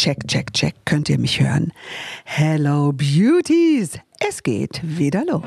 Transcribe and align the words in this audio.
check, 0.00 0.26
check, 0.26 0.52
check. 0.54 0.74
Könnt 0.86 1.10
ihr 1.10 1.18
mich 1.18 1.40
hören? 1.40 1.72
Hello 2.24 2.92
Beauties! 2.92 3.98
Es 4.18 4.42
geht 4.42 4.80
wieder 4.82 5.24
los. 5.26 5.42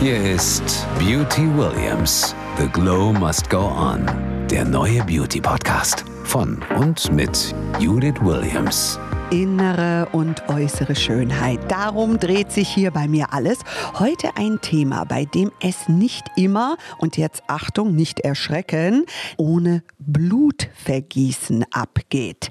Hier 0.00 0.34
ist 0.34 0.86
Beauty 0.98 1.46
Williams. 1.56 2.34
The 2.58 2.66
Glow 2.68 3.12
Must 3.12 3.48
Go 3.48 3.68
On. 3.68 4.04
Der 4.50 4.64
neue 4.64 5.04
Beauty 5.04 5.40
Podcast 5.40 6.04
von 6.24 6.60
und 6.76 7.12
mit 7.12 7.54
Judith 7.78 8.20
Williams. 8.20 8.98
Innere 9.30 10.08
und 10.12 10.48
äußere 10.48 10.96
Schönheit. 10.96 11.70
Darum 11.70 12.18
dreht 12.18 12.50
sich 12.50 12.66
hier 12.66 12.90
bei 12.90 13.08
mir 13.08 13.34
alles. 13.34 13.58
Heute 13.98 14.36
ein 14.36 14.60
Thema, 14.62 15.04
bei 15.04 15.26
dem 15.26 15.52
es 15.60 15.86
nicht 15.86 16.24
immer, 16.36 16.78
und 16.96 17.18
jetzt 17.18 17.42
Achtung, 17.46 17.94
nicht 17.94 18.20
erschrecken, 18.20 19.04
ohne 19.36 19.82
Blutvergießen 19.98 21.66
abgeht. 21.70 22.50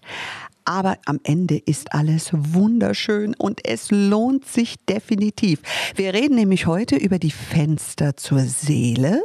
Aber 0.66 0.98
am 1.06 1.20
Ende 1.24 1.58
ist 1.58 1.94
alles 1.94 2.30
wunderschön 2.32 3.34
und 3.36 3.66
es 3.66 3.90
lohnt 3.90 4.46
sich 4.46 4.76
definitiv. 4.86 5.62
Wir 5.96 6.14
reden 6.14 6.36
nämlich 6.36 6.68
heute 6.68 6.96
über 6.96 7.18
die 7.18 7.32
Fenster 7.32 8.18
zur 8.18 8.42
Seele, 8.42 9.24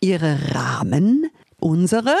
ihre 0.00 0.54
Rahmen, 0.54 1.30
unsere 1.58 2.16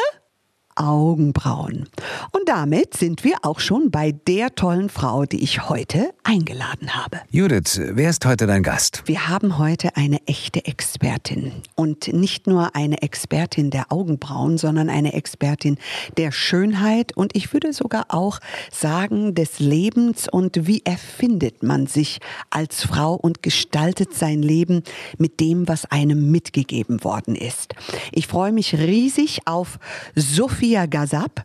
Augenbrauen. 0.76 1.88
Und 2.32 2.48
damit 2.48 2.96
sind 2.96 3.24
wir 3.24 3.38
auch 3.42 3.60
schon 3.60 3.90
bei 3.90 4.12
der 4.12 4.54
tollen 4.54 4.88
Frau, 4.88 5.24
die 5.24 5.42
ich 5.42 5.68
heute 5.68 6.10
eingeladen 6.22 6.94
habe. 6.94 7.20
Judith, 7.30 7.80
wer 7.80 8.10
ist 8.10 8.24
heute 8.26 8.46
dein 8.46 8.62
Gast? 8.62 9.02
Wir 9.06 9.28
haben 9.28 9.58
heute 9.58 9.96
eine 9.96 10.18
echte 10.26 10.64
Expertin. 10.66 11.52
Und 11.74 12.12
nicht 12.12 12.46
nur 12.46 12.76
eine 12.76 13.02
Expertin 13.02 13.70
der 13.70 13.90
Augenbrauen, 13.90 14.58
sondern 14.58 14.90
eine 14.90 15.14
Expertin 15.14 15.78
der 16.16 16.30
Schönheit 16.30 17.16
und 17.16 17.34
ich 17.34 17.52
würde 17.52 17.72
sogar 17.72 18.06
auch 18.08 18.38
sagen 18.70 19.34
des 19.34 19.58
Lebens 19.58 20.28
und 20.30 20.66
wie 20.66 20.82
erfindet 20.84 21.62
man 21.62 21.86
sich 21.86 22.18
als 22.50 22.84
Frau 22.84 23.14
und 23.14 23.42
gestaltet 23.42 24.14
sein 24.14 24.42
Leben 24.42 24.82
mit 25.18 25.40
dem, 25.40 25.68
was 25.68 25.86
einem 25.86 26.30
mitgegeben 26.30 27.02
worden 27.02 27.34
ist. 27.34 27.74
Ich 28.12 28.26
freue 28.26 28.52
mich 28.52 28.74
riesig 28.74 29.40
auf 29.46 29.78
Sophie 30.14 30.65
Sophia 30.66 30.86
Gazab. 30.86 31.44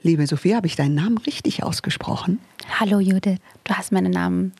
Liebe 0.00 0.24
Sophia, 0.28 0.54
habe 0.54 0.68
ich 0.68 0.76
deinen 0.76 0.94
Namen 0.94 1.18
richtig 1.18 1.64
ausgesprochen? 1.64 2.38
Hallo 2.78 3.00
Jude, 3.00 3.38
du 3.64 3.74
hast 3.74 3.90
meinen 3.90 4.12
Namen 4.12 4.52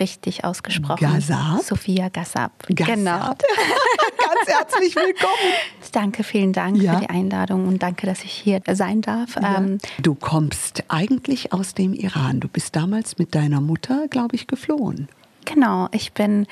richtig 0.00 0.44
ausgesprochen. 0.44 0.96
Gazab? 0.98 1.60
Sophia 1.62 2.08
Gazab. 2.08 2.52
Gazab. 2.68 2.94
Genau. 2.94 3.18
Ganz 3.36 4.48
herzlich 4.48 4.96
willkommen. 4.96 5.52
Danke, 5.92 6.24
vielen 6.24 6.54
Dank 6.54 6.80
ja. 6.80 6.94
für 6.94 7.00
die 7.00 7.10
Einladung 7.10 7.68
und 7.68 7.82
danke, 7.82 8.06
dass 8.06 8.24
ich 8.24 8.32
hier 8.32 8.62
sein 8.72 9.02
darf. 9.02 9.36
Ja. 9.36 9.58
Ähm, 9.58 9.76
du 10.00 10.14
kommst 10.14 10.84
eigentlich 10.88 11.52
aus 11.52 11.74
dem 11.74 11.92
Iran. 11.92 12.40
Du 12.40 12.48
bist 12.48 12.74
damals 12.74 13.18
mit 13.18 13.34
deiner 13.34 13.60
Mutter, 13.60 14.08
glaube 14.08 14.36
ich, 14.36 14.46
geflohen. 14.46 15.10
Genau, 15.44 15.86
ich 15.92 16.14
bin 16.14 16.46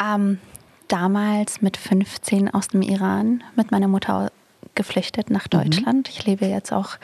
ähm, 0.00 0.38
damals 0.86 1.62
mit 1.62 1.76
15 1.76 2.54
aus 2.54 2.68
dem 2.68 2.82
Iran 2.82 3.42
mit 3.56 3.72
meiner 3.72 3.88
Mutter 3.88 4.30
geflüchtet 4.78 5.28
nach 5.28 5.44
mhm. 5.46 5.58
Deutschland. 5.58 6.08
Mhm. 6.08 6.14
Ich 6.16 6.24
lebe 6.24 6.46
jetzt 6.46 6.72
auch 6.72 6.96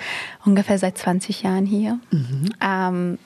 ungefähr 0.46 0.78
seit 0.78 0.96
20 0.96 1.42
Jahren 1.42 1.66
hier. 1.66 1.98
Mhm. 2.10 2.48
Ähm, 2.62 3.18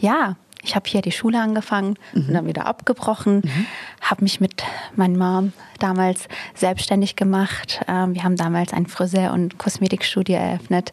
ja, 0.00 0.36
ich 0.64 0.74
habe 0.74 0.88
hier 0.88 1.02
die 1.02 1.12
Schule 1.12 1.40
angefangen 1.40 1.96
mhm. 2.12 2.28
und 2.28 2.34
dann 2.34 2.46
wieder 2.46 2.66
abgebrochen, 2.66 3.42
mhm. 3.44 3.66
habe 4.00 4.22
mich 4.22 4.40
mit 4.40 4.62
meiner 4.96 5.18
Mom 5.18 5.52
damals 5.78 6.28
selbstständig 6.54 7.16
gemacht. 7.16 7.80
Ähm, 7.88 8.14
wir 8.14 8.24
haben 8.24 8.36
damals 8.36 8.72
ein 8.72 8.86
Friseur- 8.86 9.32
und 9.32 9.58
Kosmetikstudio 9.58 10.36
eröffnet 10.36 10.92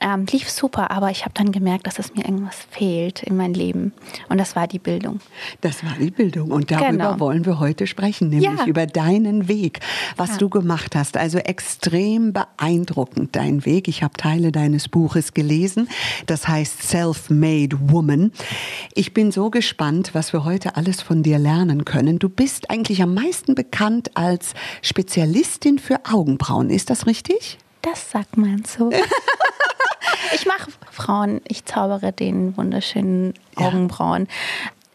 ähm, 0.00 0.26
lief 0.30 0.48
super, 0.48 0.90
aber 0.90 1.10
ich 1.10 1.24
habe 1.24 1.34
dann 1.34 1.52
gemerkt, 1.52 1.86
dass 1.86 1.98
es 1.98 2.14
mir 2.14 2.24
irgendwas 2.24 2.56
fehlt 2.70 3.22
in 3.22 3.36
meinem 3.36 3.54
Leben. 3.54 3.92
Und 4.28 4.38
das 4.38 4.54
war 4.54 4.66
die 4.66 4.78
Bildung. 4.78 5.20
Das 5.60 5.84
war 5.84 5.94
die 5.98 6.10
Bildung. 6.10 6.50
Und 6.50 6.70
darüber 6.70 6.90
genau. 6.90 7.20
wollen 7.20 7.46
wir 7.46 7.58
heute 7.58 7.86
sprechen, 7.86 8.28
nämlich 8.28 8.58
ja. 8.58 8.66
über 8.66 8.86
deinen 8.86 9.48
Weg, 9.48 9.80
was 10.16 10.30
ja. 10.30 10.36
du 10.38 10.48
gemacht 10.48 10.94
hast. 10.94 11.16
Also 11.16 11.38
extrem 11.38 12.32
beeindruckend 12.32 13.34
dein 13.34 13.64
Weg. 13.64 13.88
Ich 13.88 14.02
habe 14.02 14.14
Teile 14.16 14.52
deines 14.52 14.88
Buches 14.88 15.34
gelesen. 15.34 15.88
Das 16.26 16.46
heißt 16.46 16.82
Self-Made 16.82 17.76
Woman. 17.90 18.32
Ich 18.98 19.14
bin 19.14 19.30
so 19.30 19.48
gespannt, 19.48 20.10
was 20.12 20.32
wir 20.32 20.42
heute 20.42 20.74
alles 20.74 21.02
von 21.02 21.22
dir 21.22 21.38
lernen 21.38 21.84
können. 21.84 22.18
Du 22.18 22.28
bist 22.28 22.68
eigentlich 22.68 23.00
am 23.00 23.14
meisten 23.14 23.54
bekannt 23.54 24.16
als 24.16 24.54
Spezialistin 24.82 25.78
für 25.78 26.00
Augenbrauen. 26.04 26.68
Ist 26.68 26.90
das 26.90 27.06
richtig? 27.06 27.58
Das 27.80 28.10
sagt 28.10 28.36
man 28.36 28.64
so. 28.64 28.90
ich 30.34 30.46
mache 30.46 30.72
Frauen, 30.90 31.40
ich 31.46 31.64
zaubere 31.64 32.12
den 32.12 32.56
wunderschönen 32.56 33.34
Augenbrauen, 33.54 34.26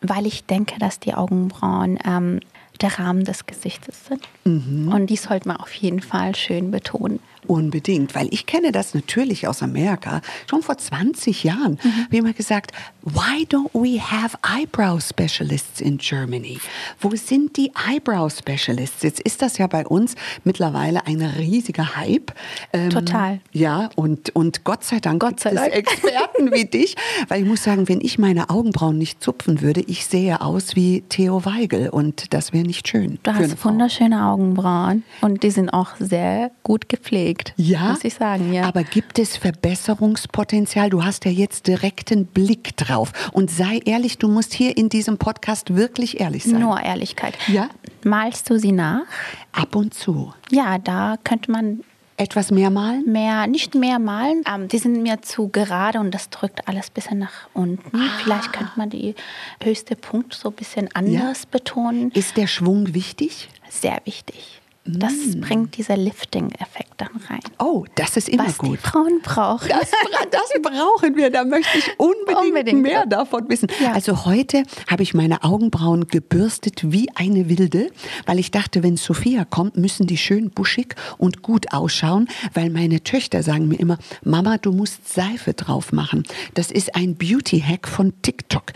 ja. 0.02 0.16
weil 0.16 0.26
ich 0.26 0.44
denke, 0.44 0.78
dass 0.80 1.00
die 1.00 1.14
Augenbrauen 1.14 1.98
ähm, 2.06 2.42
der 2.82 3.00
Rahmen 3.00 3.24
des 3.24 3.46
Gesichtes 3.46 4.08
sind. 4.08 4.28
Mhm. 4.44 4.92
Und 4.94 5.08
die 5.12 5.16
sollte 5.16 5.48
man 5.48 5.56
auf 5.56 5.74
jeden 5.76 6.02
Fall 6.02 6.36
schön 6.36 6.72
betonen. 6.72 7.22
Unbedingt, 7.48 8.16
weil 8.16 8.28
ich 8.32 8.46
kenne 8.46 8.72
das 8.72 8.94
natürlich 8.94 9.48
aus 9.48 9.62
Amerika. 9.62 10.22
Schon 10.50 10.62
vor 10.62 10.78
20 10.78 11.44
Jahren 11.44 11.80
mhm. 11.84 12.08
wie 12.10 12.18
immer 12.18 12.34
gesagt, 12.34 12.72
why 13.04 13.46
don't 13.46 13.70
we 13.74 14.00
have 14.00 14.38
eyebrow 14.44 15.02
specialists 15.02 15.82
in 15.82 15.98
Germany? 15.98 16.60
Wo 17.00 17.16
sind 17.16 17.58
die 17.58 17.72
Eyebrow 17.90 18.32
Specialists? 18.32 19.04
Jetzt 19.04 19.20
ist 19.22 19.42
das 19.42 19.58
ja 19.58 19.68
bei 19.68 19.86
uns 19.86 20.16
mittlerweile 20.44 21.06
ein 21.06 21.22
riesiger 21.22 21.96
Hype. 21.96 22.32
Ähm, 22.72 22.90
Total. 22.90 23.40
Ja, 23.52 23.90
und, 23.96 24.36
und 24.36 24.64
Gott 24.64 24.84
sei 24.84 25.00
Dank 25.00 25.22
Gott 25.22 25.40
sei 25.40 25.52
gibt 25.52 25.62
Dank. 25.62 25.74
es 25.74 25.78
Experten 25.80 26.52
wie 26.52 26.66
dich, 26.66 26.96
weil 27.28 27.42
ich 27.42 27.48
muss 27.48 27.64
sagen, 27.64 27.88
wenn 27.90 28.02
ich 28.02 28.18
meine 28.18 28.50
Augenbrauen 28.50 28.98
nicht 28.98 29.24
zupfen 29.24 29.62
würde, 29.62 29.82
ich 29.82 30.06
sehe 30.06 30.42
aus 30.42 30.76
wie 30.76 31.04
Theo 31.10 31.46
Weigel 31.46 31.90
und 31.90 32.34
das 32.34 32.54
wäre 32.54 32.64
nicht 32.64 32.88
schön. 32.88 33.20
Du 33.24 33.34
hast 33.34 33.64
wunderschöne 33.64 34.26
Augenbrauen 34.26 35.04
und 35.22 35.44
die 35.44 35.52
sind 35.52 35.70
auch 35.70 35.92
sehr 36.00 36.52
gut 36.64 36.90
gepflegt 36.90 37.33
gelegt. 37.34 37.54
Ja. 37.58 37.92
Muss 37.92 38.04
ich 38.04 38.14
sagen, 38.14 38.54
ja. 38.54 38.64
Aber 38.64 38.84
gibt 38.84 39.20
es 39.20 39.38
Verbesserungspotenzial? 39.38 40.90
Du 40.90 41.04
hast 41.04 41.26
ja 41.26 41.32
jetzt 41.32 41.68
direkten 41.68 42.26
Blick 42.26 42.76
drauf. 42.78 43.12
Und 43.32 43.52
sei 43.52 43.80
ehrlich, 43.86 44.18
du 44.18 44.28
musst 44.28 44.54
hier 44.54 44.78
in 44.78 44.90
diesem 44.90 45.18
Podcast 45.18 45.76
wirklich 45.76 46.20
ehrlich 46.20 46.44
sein. 46.44 46.60
Nur 46.60 46.80
Ehrlichkeit. 46.82 47.38
Ja. 47.48 47.70
Malst 48.04 48.50
du 48.50 48.58
sie 48.58 48.72
nach? 48.72 49.04
Ab 49.52 49.76
und 49.76 49.94
zu. 49.94 50.34
Ja, 50.52 50.78
da 50.78 51.16
könnte 51.24 51.52
man 51.52 51.84
etwas 52.18 52.52
mehr 52.52 52.70
malen? 52.70 53.12
Mehr, 53.12 53.48
nicht 53.48 53.76
mehr 53.76 53.98
malen. 53.98 54.44
Ähm, 54.48 54.68
die 54.68 54.78
sind 54.78 55.02
mir 55.02 55.22
zu 55.22 55.48
gerade 55.48 56.00
und 56.00 56.12
das 56.12 56.30
drückt 56.30 56.68
alles 56.68 56.90
ein 56.90 56.94
bisschen 56.94 57.20
nach 57.20 57.50
unten. 57.54 57.98
Ah. 57.98 58.10
Vielleicht 58.22 58.54
könnte 58.54 58.74
man 58.76 58.90
die 58.90 59.16
höchste 59.62 59.96
Punkt 59.96 60.34
so 60.34 60.50
ein 60.50 60.56
bisschen 60.56 60.90
anders 60.94 61.42
ja. 61.44 61.48
betonen. 61.52 62.12
Ist 62.12 62.38
der 62.38 62.48
Schwung 62.48 62.94
wichtig? 62.94 63.50
Sehr 63.70 64.00
wichtig. 64.06 64.62
Das 64.86 65.14
mm. 65.14 65.40
bringt 65.40 65.78
dieser 65.78 65.96
Lifting-Effekt 65.96 66.94
dann 66.98 67.12
rein. 67.30 67.40
Oh, 67.58 67.86
das 67.96 68.18
ist 68.18 68.28
immer 68.28 68.48
Was 68.48 68.58
gut. 68.58 68.74
Die 68.74 68.78
Frauen 68.78 69.22
brauchen. 69.24 69.70
Das, 69.70 69.92
das, 70.30 70.54
brauchen 70.62 71.16
wir. 71.16 71.30
Da 71.30 71.46
möchte 71.46 71.78
ich 71.78 71.90
unbedingt, 71.98 72.48
unbedingt 72.48 72.82
mehr 72.82 73.06
davon 73.06 73.48
wissen. 73.48 73.70
Ja. 73.80 73.94
Also 73.94 74.26
heute 74.26 74.64
habe 74.90 75.04
ich 75.04 75.14
meine 75.14 75.44
Augenbrauen 75.44 76.08
gebürstet 76.08 76.92
wie 76.92 77.08
eine 77.16 77.48
Wilde, 77.48 77.92
weil 78.26 78.40
ich 78.40 78.52
dachte, 78.52 78.84
wenn 78.84 78.98
Sophia 78.98 79.46
kommt, 79.46 79.78
müssen 79.78 80.06
die 80.06 80.18
schön 80.18 80.50
buschig 80.50 80.96
und 81.18 81.42
gut 81.42 81.72
ausschauen, 81.72 82.28
weil 82.54 82.70
meine 82.70 83.02
Töchter 83.04 83.42
sagen 83.42 83.70
mir 83.70 83.80
immer, 83.80 83.98
Mama, 84.24 84.58
du 84.58 84.74
musst 84.74 85.14
Seife 85.14 85.54
drauf 85.54 85.94
machen. 85.94 86.24
Das 86.56 86.72
ist 86.72 86.94
ein 86.96 87.16
Beauty-Hack 87.16 87.88
von 87.88 88.22
TikTok. 88.22 88.74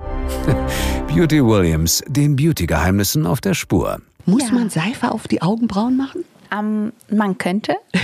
Beauty 1.08 1.44
Williams, 1.44 2.02
den 2.08 2.38
Beauty-Geheimnissen 2.38 3.26
auf 3.26 3.42
der 3.42 3.54
Spur. 3.54 4.00
Muss 4.28 4.44
ja. 4.44 4.52
man 4.52 4.70
Seife 4.70 5.12
auf 5.12 5.28
die 5.28 5.42
Augenbrauen 5.42 5.96
machen? 5.96 6.26
Um, 6.54 6.92
man 7.10 7.38
könnte. 7.38 7.78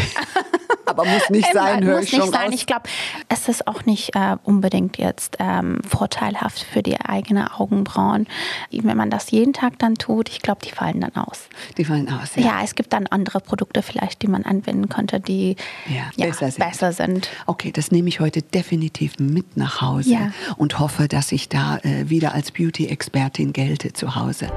Aber 0.86 1.06
muss 1.06 1.30
nicht 1.30 1.52
sein, 1.54 1.84
höre 1.84 2.00
ich 2.00 2.12
nicht 2.12 2.22
schon 2.22 2.32
sein. 2.32 2.46
Raus. 2.48 2.54
Ich 2.54 2.66
glaube, 2.66 2.84
es 3.30 3.48
ist 3.48 3.68
auch 3.68 3.86
nicht 3.86 4.16
äh, 4.16 4.38
unbedingt 4.44 4.98
jetzt 4.98 5.38
ähm, 5.40 5.80
vorteilhaft 5.88 6.64
für 6.64 6.84
die 6.84 7.00
eigenen 7.00 7.48
Augenbrauen. 7.48 8.28
Wenn 8.72 8.98
man 8.98 9.10
das 9.10 9.32
jeden 9.32 9.54
Tag 9.54 9.80
dann 9.80 9.96
tut, 9.96 10.30
ich 10.30 10.42
glaube, 10.42 10.62
die 10.66 10.72
fallen 10.72 11.02
dann 11.02 11.16
aus. 11.16 11.48
Die 11.78 11.86
fallen 11.86 12.10
aus, 12.10 12.36
ja. 12.36 12.44
Ja, 12.44 12.62
es 12.64 12.76
gibt 12.76 12.94
dann 12.94 13.08
andere 13.08 13.40
Produkte 13.40 13.82
vielleicht, 13.82 14.22
die 14.22 14.28
man 14.28 14.44
anwenden 14.44 14.90
könnte, 14.90 15.20
die 15.20 15.56
ja, 15.88 16.04
ja, 16.16 16.28
besser, 16.28 16.52
sind. 16.52 16.66
besser, 16.66 16.92
sind. 16.92 17.30
Okay, 17.46 17.72
das 17.72 17.92
nehme 17.92 18.10
ich 18.10 18.20
heute 18.20 18.42
definitiv 18.42 19.20
mit 19.20 19.58
nach 19.58 19.82
Hause 19.82 20.12
ja. 20.12 20.32
und 20.58 20.80
hoffe, 20.80 21.08
dass 21.08 21.32
ich 21.32 21.50
da 21.50 21.78
äh, 21.78 22.10
wieder 22.10 22.34
als 22.34 22.52
Beauty-Expertin 22.52 23.54
gelte 23.54 23.94
zu 23.94 24.16
Hause. 24.16 24.52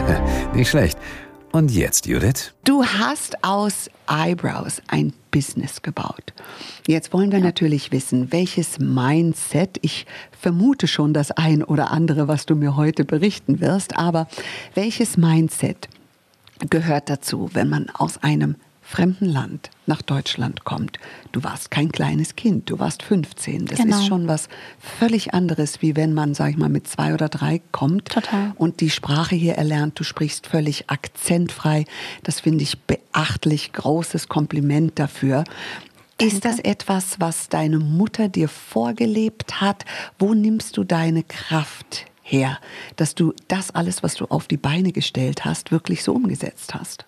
nicht 0.54 0.70
schlecht. 0.70 0.98
Und 1.56 1.70
jetzt, 1.70 2.04
Judith? 2.04 2.52
Du 2.64 2.84
hast 2.84 3.42
aus 3.42 3.88
Eyebrows 4.10 4.82
ein 4.88 5.14
Business 5.30 5.80
gebaut. 5.80 6.34
Jetzt 6.86 7.14
wollen 7.14 7.32
wir 7.32 7.38
ja. 7.38 7.46
natürlich 7.46 7.92
wissen, 7.92 8.30
welches 8.30 8.78
Mindset, 8.78 9.78
ich 9.80 10.04
vermute 10.38 10.86
schon 10.86 11.14
das 11.14 11.30
ein 11.30 11.64
oder 11.64 11.92
andere, 11.92 12.28
was 12.28 12.44
du 12.44 12.56
mir 12.56 12.76
heute 12.76 13.06
berichten 13.06 13.62
wirst, 13.62 13.96
aber 13.96 14.28
welches 14.74 15.16
Mindset 15.16 15.88
gehört 16.68 17.08
dazu, 17.08 17.48
wenn 17.54 17.70
man 17.70 17.88
aus 17.88 18.22
einem 18.22 18.56
fremden 18.86 19.26
Land 19.26 19.70
nach 19.86 20.00
Deutschland 20.00 20.64
kommt. 20.64 20.98
Du 21.32 21.42
warst 21.42 21.70
kein 21.70 21.90
kleines 21.90 22.36
Kind, 22.36 22.70
du 22.70 22.78
warst 22.78 23.02
15. 23.02 23.66
Das 23.66 23.78
Genau. 23.80 23.98
ist 23.98 24.06
schon 24.06 24.28
was 24.28 24.48
völlig 24.78 25.34
anderes, 25.34 25.82
wie 25.82 25.96
wenn 25.96 26.14
man, 26.14 26.34
sag 26.34 26.50
ich 26.50 26.56
mal, 26.56 26.68
mit 26.68 26.86
zwei 26.88 27.12
oder 27.12 27.28
drei 27.28 27.60
kommt 27.72 28.10
Total. 28.10 28.52
und 28.56 28.80
die 28.80 28.90
Sprache 28.90 29.34
hier 29.34 29.54
erlernt. 29.54 29.98
Du 29.98 30.04
sprichst 30.04 30.46
völlig 30.46 30.88
akzentfrei. 30.88 31.84
Das 32.22 32.40
finde 32.40 32.62
ich 32.64 32.78
beachtlich. 32.80 33.72
Großes 33.72 34.28
Kompliment 34.28 34.98
dafür. 34.98 35.44
Ist 36.18 36.44
das 36.46 36.60
etwas, 36.60 37.20
was 37.20 37.48
deine 37.50 37.78
Mutter 37.78 38.28
dir 38.28 38.48
vorgelebt 38.48 39.60
hat? 39.60 39.84
Wo 40.18 40.32
nimmst 40.32 40.76
du 40.76 40.84
deine 40.84 41.22
Kraft 41.24 42.06
her, 42.22 42.58
dass 42.96 43.14
du 43.14 43.34
das 43.48 43.70
alles, 43.72 44.02
was 44.02 44.14
du 44.14 44.24
auf 44.26 44.48
die 44.48 44.56
Beine 44.56 44.92
gestellt 44.92 45.44
hast, 45.44 45.70
wirklich 45.72 46.02
so 46.02 46.12
umgesetzt 46.14 46.74
hast? 46.74 47.04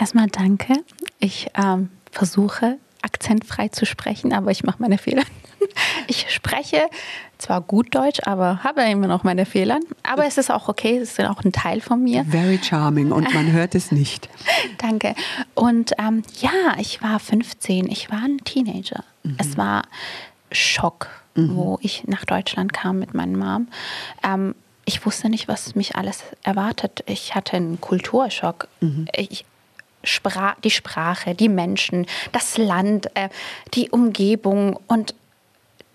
Erstmal 0.00 0.28
danke. 0.28 0.72
Ich 1.18 1.48
ähm, 1.54 1.90
versuche 2.10 2.78
akzentfrei 3.02 3.68
zu 3.68 3.84
sprechen, 3.84 4.32
aber 4.32 4.50
ich 4.50 4.64
mache 4.64 4.80
meine 4.80 4.98
Fehler. 4.98 5.22
Ich 6.06 6.26
spreche 6.30 6.88
zwar 7.36 7.60
gut 7.60 7.94
Deutsch, 7.94 8.20
aber 8.24 8.64
habe 8.64 8.80
immer 8.82 9.06
noch 9.06 9.24
meine 9.24 9.44
Fehler. 9.44 9.78
Aber 10.02 10.26
es 10.26 10.38
ist 10.38 10.50
auch 10.50 10.68
okay, 10.68 10.96
es 10.96 11.18
ist 11.18 11.20
auch 11.20 11.44
ein 11.44 11.52
Teil 11.52 11.82
von 11.82 12.02
mir. 12.02 12.24
Very 12.24 12.58
charming 12.60 13.12
und 13.12 13.32
man 13.34 13.52
hört 13.52 13.74
es 13.74 13.92
nicht. 13.92 14.30
Danke. 14.78 15.14
Und 15.54 15.92
ähm, 15.98 16.22
ja, 16.40 16.76
ich 16.78 17.02
war 17.02 17.20
15, 17.20 17.88
ich 17.90 18.10
war 18.10 18.22
ein 18.22 18.38
Teenager. 18.38 19.04
Es 19.36 19.58
war 19.58 19.82
Schock, 20.50 21.08
wo 21.36 21.78
ich 21.82 22.04
nach 22.08 22.24
Deutschland 22.24 22.72
kam 22.72 22.98
mit 22.98 23.12
meiner 23.12 23.36
Mom. 23.36 23.68
Ähm, 24.24 24.54
ich 24.86 25.04
wusste 25.04 25.28
nicht, 25.28 25.46
was 25.46 25.74
mich 25.74 25.94
alles 25.94 26.24
erwartet. 26.42 27.04
Ich 27.06 27.34
hatte 27.34 27.56
einen 27.56 27.80
Kulturschock. 27.80 28.66
Ich, 29.14 29.44
Spra 30.04 30.56
die 30.64 30.70
Sprache, 30.70 31.34
die 31.34 31.48
Menschen, 31.48 32.06
das 32.32 32.56
Land, 32.58 33.14
äh, 33.14 33.28
die 33.74 33.90
Umgebung 33.90 34.78
und 34.86 35.14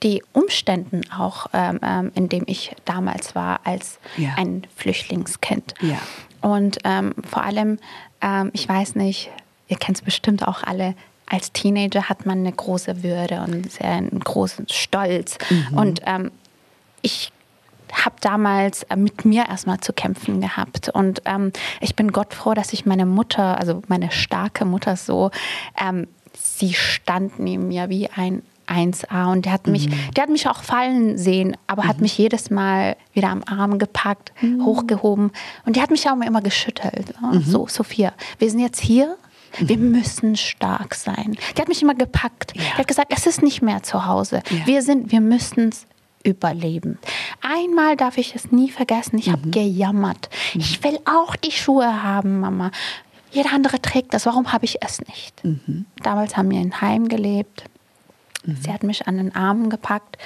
die 0.03 0.23
Umständen 0.33 1.01
auch, 1.11 1.47
ähm, 1.53 1.79
ähm, 1.81 2.11
in 2.15 2.29
dem 2.29 2.43
ich 2.47 2.71
damals 2.85 3.33
war 3.33 3.61
als 3.63 3.99
Ja. 4.17 4.35
ein 4.37 4.67
Flüchtlingskind. 4.75 5.73
Ja. 5.81 5.97
Und 6.41 6.77
ähm, 6.83 7.15
vor 7.27 7.43
allem, 7.43 7.79
ähm, 8.21 8.51
ich 8.53 8.69
weiß 8.69 8.95
nicht, 8.95 9.31
ihr 9.67 9.77
kennt 9.77 9.97
es 9.97 10.03
bestimmt 10.03 10.47
auch 10.47 10.61
alle, 10.63 10.93
als 11.27 11.51
Teenager 11.51 12.07
hat 12.07 12.27
man 12.27 12.39
eine 12.39 12.51
große 12.51 13.01
Würde 13.01 13.41
und 13.41 13.71
sehr 13.71 13.89
einen 13.89 14.19
großen 14.19 14.67
Stolz. 14.69 15.39
Und 15.75 16.01
ähm, 16.05 16.29
ich 17.01 17.31
habe 18.03 18.15
damals 18.21 18.83
äh, 18.83 18.95
mit 18.95 19.25
mir 19.25 19.47
erstmal 19.47 19.79
zu 19.79 19.93
kämpfen 19.93 20.41
gehabt. 20.41 20.89
Und 20.89 21.21
ähm, 21.25 21.51
ich 21.81 21.95
bin 21.95 22.11
Gott 22.11 22.33
froh, 22.33 22.53
dass 22.53 22.73
ich 22.73 22.85
meine 22.85 23.05
Mutter, 23.05 23.57
also 23.57 23.81
meine 23.87 24.11
starke 24.11 24.65
Mutter 24.65 24.95
so, 24.95 25.31
ähm, 25.79 26.07
sie 26.33 26.73
stand 26.73 27.39
neben 27.39 27.67
mir 27.67 27.89
wie 27.89 28.09
ein 28.09 28.41
1A 28.67 29.31
und 29.31 29.45
der 29.45 29.53
hat 29.53 29.67
mich, 29.67 29.89
der 30.15 30.23
hat 30.23 30.29
mich 30.29 30.47
auch 30.49 30.63
fallen 30.63 31.17
sehen, 31.17 31.55
aber 31.67 31.83
hat 31.83 32.01
mich 32.01 32.17
jedes 32.17 32.49
Mal 32.49 32.95
wieder 33.13 33.29
am 33.29 33.43
Arm 33.45 33.77
gepackt, 33.77 34.33
hochgehoben 34.63 35.31
und 35.65 35.75
die 35.75 35.81
hat 35.81 35.91
mich 35.91 36.09
auch 36.09 36.19
immer 36.19 36.41
geschüttelt. 36.41 37.13
Ja, 37.21 37.39
So, 37.41 37.67
Sophia, 37.67 38.13
wir 38.39 38.49
sind 38.49 38.59
jetzt 38.59 38.81
hier, 38.81 39.17
wir 39.59 39.77
müssen 39.77 40.35
stark 40.35 40.95
sein. 40.95 41.37
Die 41.55 41.61
hat 41.61 41.67
mich 41.67 41.81
immer 41.81 41.95
gepackt. 41.95 42.55
Die 42.55 42.61
hat 42.61 42.87
gesagt, 42.87 43.13
es 43.15 43.25
ist 43.25 43.41
nicht 43.41 43.61
mehr 43.61 43.83
zu 43.83 44.05
Hause. 44.05 44.41
Ja. 44.49 44.65
Wir 44.67 44.81
sind, 44.81 45.11
wir 45.11 45.21
müssen 45.21 45.69
es 45.69 45.85
überleben. 46.25 46.97
Einmal 47.41 47.95
darf 47.95 48.17
ich 48.17 48.35
es 48.35 48.51
nie 48.51 48.71
vergessen, 48.71 49.17
ich 49.17 49.29
habe 49.29 49.49
gejammert. 49.49 50.29
Ich 50.55 50.83
will 50.83 50.99
auch 51.05 51.35
die 51.35 51.51
Schuhe 51.51 52.03
haben, 52.03 52.39
Mama. 52.39 52.71
Jeder 53.31 53.53
andere 53.53 53.81
trägt 53.81 54.13
das, 54.13 54.25
warum 54.25 54.51
habe 54.51 54.65
ich 54.65 54.81
es 54.81 55.01
nicht? 55.01 55.41
Damals 56.01 56.35
haben 56.37 56.49
wir 56.51 56.59
in 56.59 56.81
Heim 56.81 57.07
gelebt. 57.07 57.65
Sie 58.45 58.71
hat 58.71 58.83
mich 58.83 59.07
an 59.07 59.17
den 59.17 59.35
Armen 59.35 59.69
gepackt. 59.69 60.17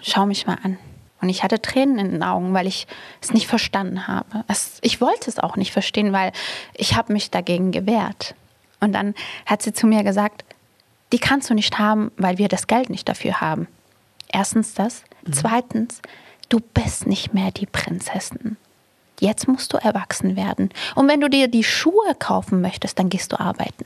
Schau 0.00 0.26
mich 0.26 0.46
mal 0.46 0.58
an. 0.62 0.78
Und 1.20 1.28
ich 1.28 1.44
hatte 1.44 1.62
Tränen 1.62 1.98
in 1.98 2.10
den 2.10 2.22
Augen, 2.24 2.52
weil 2.52 2.66
ich 2.66 2.88
es 3.20 3.32
nicht 3.32 3.46
verstanden 3.46 4.08
habe. 4.08 4.44
Es, 4.48 4.78
ich 4.82 5.00
wollte 5.00 5.30
es 5.30 5.38
auch 5.38 5.56
nicht 5.56 5.70
verstehen, 5.72 6.12
weil 6.12 6.32
ich 6.74 6.96
habe 6.96 7.12
mich 7.12 7.30
dagegen 7.30 7.70
gewehrt. 7.70 8.34
Und 8.80 8.92
dann 8.92 9.14
hat 9.46 9.62
sie 9.62 9.72
zu 9.72 9.86
mir 9.86 10.02
gesagt, 10.02 10.44
die 11.12 11.20
kannst 11.20 11.48
du 11.48 11.54
nicht 11.54 11.78
haben, 11.78 12.10
weil 12.16 12.38
wir 12.38 12.48
das 12.48 12.66
Geld 12.66 12.90
nicht 12.90 13.08
dafür 13.08 13.40
haben. 13.40 13.68
Erstens 14.32 14.74
das. 14.74 15.04
Zweitens, 15.30 16.00
du 16.48 16.60
bist 16.60 17.06
nicht 17.06 17.34
mehr 17.34 17.50
die 17.50 17.66
Prinzessin. 17.66 18.56
Jetzt 19.20 19.46
musst 19.46 19.72
du 19.72 19.76
erwachsen 19.76 20.36
werden. 20.36 20.70
Und 20.94 21.08
wenn 21.08 21.20
du 21.20 21.30
dir 21.30 21.48
die 21.48 21.64
Schuhe 21.64 22.14
kaufen 22.18 22.60
möchtest, 22.60 22.98
dann 22.98 23.08
gehst 23.08 23.32
du 23.32 23.38
arbeiten. 23.38 23.84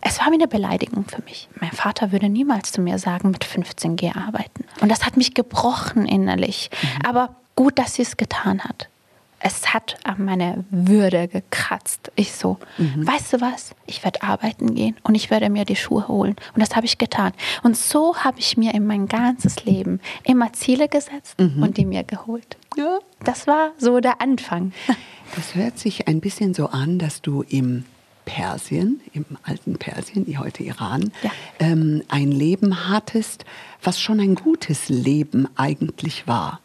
Es 0.00 0.20
war 0.20 0.28
wie 0.28 0.34
eine 0.34 0.46
Beleidigung 0.46 1.06
für 1.06 1.22
mich. 1.22 1.48
Mein 1.60 1.72
Vater 1.72 2.12
würde 2.12 2.28
niemals 2.28 2.70
zu 2.70 2.80
mir 2.80 2.98
sagen, 2.98 3.30
mit 3.30 3.44
15 3.44 3.96
geh 3.96 4.12
arbeiten. 4.12 4.64
Und 4.80 4.90
das 4.90 5.04
hat 5.04 5.16
mich 5.16 5.34
gebrochen 5.34 6.06
innerlich. 6.06 6.70
Aber 7.04 7.34
gut, 7.56 7.78
dass 7.78 7.94
sie 7.94 8.02
es 8.02 8.16
getan 8.16 8.62
hat. 8.62 8.88
Es 9.38 9.74
hat 9.74 9.96
an 10.04 10.24
meine 10.24 10.64
Würde 10.70 11.28
gekratzt. 11.28 12.10
Ich 12.16 12.32
so, 12.32 12.58
weißt 12.78 13.34
du 13.34 13.40
was? 13.40 13.74
Ich 13.86 14.02
werde 14.02 14.22
arbeiten 14.22 14.74
gehen 14.74 14.96
und 15.02 15.14
ich 15.14 15.30
werde 15.30 15.50
mir 15.50 15.64
die 15.64 15.76
Schuhe 15.76 16.08
holen. 16.08 16.36
Und 16.54 16.60
das 16.60 16.74
habe 16.74 16.86
ich 16.86 16.96
getan. 16.98 17.32
Und 17.62 17.76
so 17.76 18.16
habe 18.16 18.38
ich 18.38 18.56
mir 18.56 18.72
in 18.74 18.86
mein 18.86 19.06
ganzes 19.08 19.64
Leben 19.64 20.00
immer 20.24 20.52
Ziele 20.54 20.88
gesetzt 20.88 21.36
und 21.38 21.76
die 21.76 21.84
mir 21.84 22.02
geholt. 22.02 22.56
Ja. 22.76 22.98
Das 23.24 23.46
war 23.46 23.72
so 23.78 24.00
der 24.00 24.20
Anfang. 24.20 24.72
Das 25.34 25.56
hört 25.56 25.76
sich 25.76 26.06
ein 26.06 26.20
bisschen 26.20 26.54
so 26.54 26.68
an, 26.68 27.00
dass 27.00 27.20
du 27.20 27.42
im 27.42 27.84
Persien, 28.26 29.00
im 29.12 29.24
alten 29.42 29.76
Persien, 29.76 30.24
heute 30.38 30.62
Iran, 30.62 31.10
Ja. 31.20 31.30
ähm, 31.58 32.04
ein 32.08 32.30
Leben 32.30 32.88
hattest, 32.88 33.44
was 33.82 34.00
schon 34.00 34.20
ein 34.20 34.36
gutes 34.36 34.88
Leben 34.88 35.48
eigentlich 35.56 36.28
war. 36.28 36.60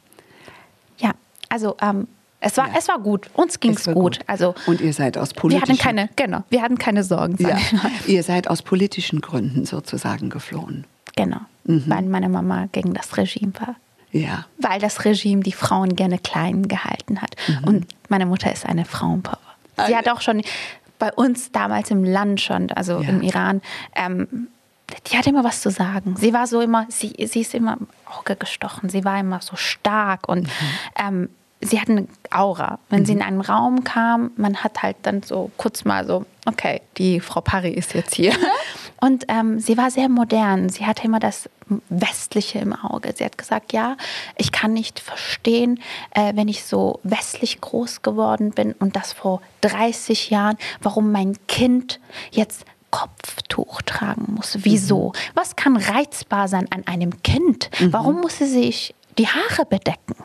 Ja, 0.99 1.13
also 1.49 1.75
ähm, 1.81 2.07
es, 2.41 2.57
war, 2.57 2.67
Ja. 2.67 2.73
es 2.77 2.87
war 2.89 2.99
gut. 2.99 3.29
Uns 3.33 3.59
ging 3.59 3.71
es 3.73 3.87
war 3.87 3.93
gut. 3.93 4.19
Also, 4.27 4.53
Und 4.67 4.81
ihr 4.81 4.93
seid 4.93 5.17
aus 5.17 5.29
wir 5.29 5.35
politischen 5.41 5.69
hatten 5.69 5.77
keine, 5.77 6.09
genau, 6.17 6.43
wir 6.49 6.61
hatten 6.61 6.77
keine 6.77 7.03
Sorgen. 7.03 7.37
ja, 7.39 7.57
ihr 8.07 8.23
seid 8.23 8.49
aus 8.49 8.61
politischen 8.61 9.21
Gründen 9.21 9.65
sozusagen 9.65 10.29
geflohen. 10.29 10.85
Genau, 11.15 11.39
Mhm. 11.65 11.83
weil 11.87 12.01
meine 12.03 12.29
Mama 12.29 12.67
gegen 12.71 12.93
das 12.93 13.15
Regime 13.17 13.53
war. 13.59 13.75
Ja. 14.11 14.45
Weil 14.57 14.79
das 14.81 15.05
Regime 15.05 15.41
die 15.43 15.51
Frauen 15.53 15.95
gerne 15.95 16.17
klein 16.19 16.67
gehalten 16.67 17.21
hat. 17.21 17.35
Und 17.65 17.85
meine 18.09 18.25
Mutter 18.25 18.51
ist 18.51 18.65
eine 18.65 18.83
Frauenpower. 18.83 19.37
Sie 19.77 19.83
Mhm. 19.83 19.93
Ah, 19.93 19.97
hat 19.97 20.09
auch 20.09 20.19
schon 20.21 20.41
bei 20.99 21.11
uns 21.13 21.51
damals 21.51 21.89
im 21.91 22.03
Land 22.03 22.41
schon, 22.41 22.71
also 22.73 23.01
Ja. 23.01 23.09
im 23.09 23.21
Iran, 23.21 23.61
ähm, 23.95 24.47
die 25.09 25.17
hat 25.17 25.25
immer 25.27 25.43
was 25.45 25.61
zu 25.61 25.69
sagen. 25.71 26.15
Sie 26.17 26.33
war 26.33 26.45
so 26.47 26.59
immer, 26.59 26.85
sie, 26.89 27.13
sie 27.27 27.41
ist 27.41 27.53
immer 27.55 27.77
im 27.79 27.87
Auge 28.05 28.35
gestochen. 28.35 28.89
Sie 28.89 29.05
war 29.05 29.17
immer 29.19 29.39
so 29.41 29.55
stark 29.55 30.27
und 30.27 30.43
Mhm. 30.43 30.49
ähm, 31.07 31.29
sie 31.61 31.79
hat 31.79 31.89
eine 31.89 32.07
Aura. 32.31 32.79
Wenn 32.89 33.05
sie 33.05 33.13
in 33.13 33.21
einen 33.21 33.41
Raum 33.41 33.83
kam, 33.83 34.31
man 34.35 34.57
hat 34.63 34.81
halt 34.81 34.97
dann 35.03 35.23
so 35.23 35.51
kurz 35.57 35.85
mal 35.85 36.05
so, 36.05 36.25
okay, 36.45 36.81
die 36.97 37.19
Frau 37.19 37.41
Parry 37.41 37.71
ist 37.71 37.93
jetzt 37.93 38.15
hier. 38.15 38.33
Und 39.01 39.25
ähm, 39.29 39.59
sie 39.59 39.77
war 39.77 39.89
sehr 39.89 40.09
modern. 40.09 40.69
Sie 40.69 40.85
hatte 40.85 41.05
immer 41.05 41.19
das 41.19 41.49
Westliche 41.89 42.59
im 42.59 42.73
Auge. 42.73 43.13
Sie 43.15 43.23
hat 43.23 43.37
gesagt, 43.37 43.73
ja, 43.73 43.95
ich 44.37 44.51
kann 44.51 44.73
nicht 44.73 44.99
verstehen, 44.99 45.79
äh, 46.11 46.33
wenn 46.35 46.47
ich 46.47 46.63
so 46.63 46.99
westlich 47.03 47.61
groß 47.61 48.01
geworden 48.01 48.51
bin 48.51 48.73
und 48.73 48.95
das 48.95 49.13
vor 49.13 49.41
30 49.61 50.29
Jahren, 50.29 50.57
warum 50.81 51.11
mein 51.11 51.35
Kind 51.47 51.99
jetzt 52.31 52.65
Kopftuch 52.91 53.81
tragen 53.83 54.35
muss. 54.35 54.57
Wieso? 54.61 55.13
Was 55.33 55.55
kann 55.55 55.77
reizbar 55.77 56.47
sein 56.47 56.67
an 56.71 56.85
einem 56.85 57.23
Kind? 57.23 57.69
Warum 57.89 58.19
muss 58.19 58.37
sie 58.37 58.45
sich 58.45 58.93
die 59.17 59.27
Haare 59.27 59.65
bedecken? 59.69 60.15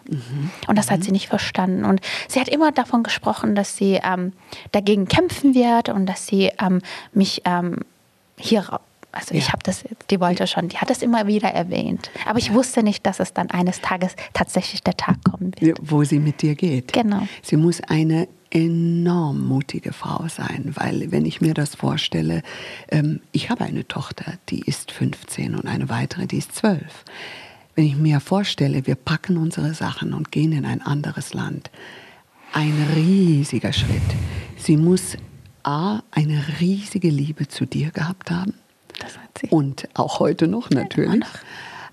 Und 0.66 0.78
das 0.78 0.90
hat 0.90 1.02
sie 1.04 1.12
nicht 1.12 1.28
verstanden. 1.28 1.84
Und 1.84 2.00
sie 2.28 2.40
hat 2.40 2.48
immer 2.48 2.72
davon 2.72 3.02
gesprochen, 3.02 3.54
dass 3.54 3.76
sie 3.76 4.00
ähm, 4.02 4.32
dagegen 4.72 5.08
kämpfen 5.08 5.54
wird 5.54 5.88
und 5.88 6.06
dass 6.06 6.26
sie 6.26 6.50
ähm, 6.60 6.80
mich 7.12 7.42
ähm, 7.44 7.80
hier 8.38 8.80
also 9.12 9.34
ich 9.34 9.46
Ja. 9.46 9.52
habe 9.54 9.62
das, 9.62 9.82
die 10.10 10.20
wollte 10.20 10.46
schon, 10.46 10.68
die 10.68 10.76
hat 10.76 10.90
das 10.90 11.00
immer 11.00 11.26
wieder 11.26 11.48
erwähnt. 11.48 12.10
Aber 12.26 12.38
ich 12.38 12.52
wusste 12.52 12.82
nicht, 12.82 13.06
dass 13.06 13.18
es 13.18 13.32
dann 13.32 13.50
eines 13.50 13.80
Tages 13.80 14.14
tatsächlich 14.34 14.82
der 14.82 14.94
Tag 14.94 15.16
kommen 15.24 15.52
wird. 15.58 15.78
wo 15.80 16.04
sie 16.04 16.18
mit 16.18 16.42
dir 16.42 16.54
geht. 16.54 16.92
Genau. 16.92 17.26
Sie 17.42 17.56
muss 17.56 17.80
eine 17.80 18.28
enorm 18.50 19.40
mutige 19.46 19.94
Frau 19.94 20.28
sein, 20.28 20.72
weil 20.76 21.10
wenn 21.12 21.24
ich 21.24 21.40
mir 21.40 21.54
das 21.54 21.74
vorstelle, 21.74 22.42
ähm, 22.90 23.20
ich 23.32 23.48
habe 23.48 23.64
eine 23.64 23.88
Tochter, 23.88 24.34
die 24.50 24.60
ist 24.60 24.92
15 24.92 25.54
und 25.54 25.66
eine 25.66 25.88
weitere, 25.88 26.26
die 26.26 26.36
ist 26.36 26.54
12. 26.54 26.82
Wenn 27.76 27.84
ich 27.84 27.96
mir 27.96 28.20
vorstelle, 28.20 28.86
wir 28.86 28.94
packen 28.94 29.36
unsere 29.36 29.74
Sachen 29.74 30.14
und 30.14 30.32
gehen 30.32 30.52
in 30.52 30.64
ein 30.64 30.80
anderes 30.80 31.34
Land, 31.34 31.70
ein 32.54 32.72
riesiger 32.94 33.74
Schritt. 33.74 34.00
Sie 34.56 34.78
muss 34.78 35.18
A, 35.62 36.00
eine 36.10 36.42
riesige 36.58 37.10
Liebe 37.10 37.48
zu 37.48 37.66
dir 37.66 37.90
gehabt 37.90 38.30
haben. 38.30 38.54
Das 38.98 39.18
hat 39.18 39.38
sie. 39.38 39.48
Und 39.48 39.90
auch 39.92 40.20
heute 40.20 40.48
noch 40.48 40.70
natürlich. 40.70 41.20
noch. 41.20 41.28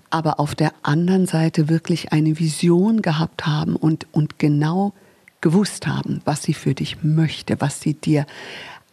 Aber 0.08 0.40
auf 0.40 0.54
der 0.54 0.72
anderen 0.82 1.26
Seite 1.26 1.68
wirklich 1.68 2.12
eine 2.12 2.38
Vision 2.38 3.02
gehabt 3.02 3.44
haben 3.44 3.76
und, 3.76 4.06
und 4.10 4.38
genau 4.38 4.94
gewusst 5.42 5.86
haben, 5.86 6.22
was 6.24 6.44
sie 6.44 6.54
für 6.54 6.72
dich 6.72 7.02
möchte, 7.02 7.60
was 7.60 7.82
sie 7.82 7.92
dir 7.92 8.24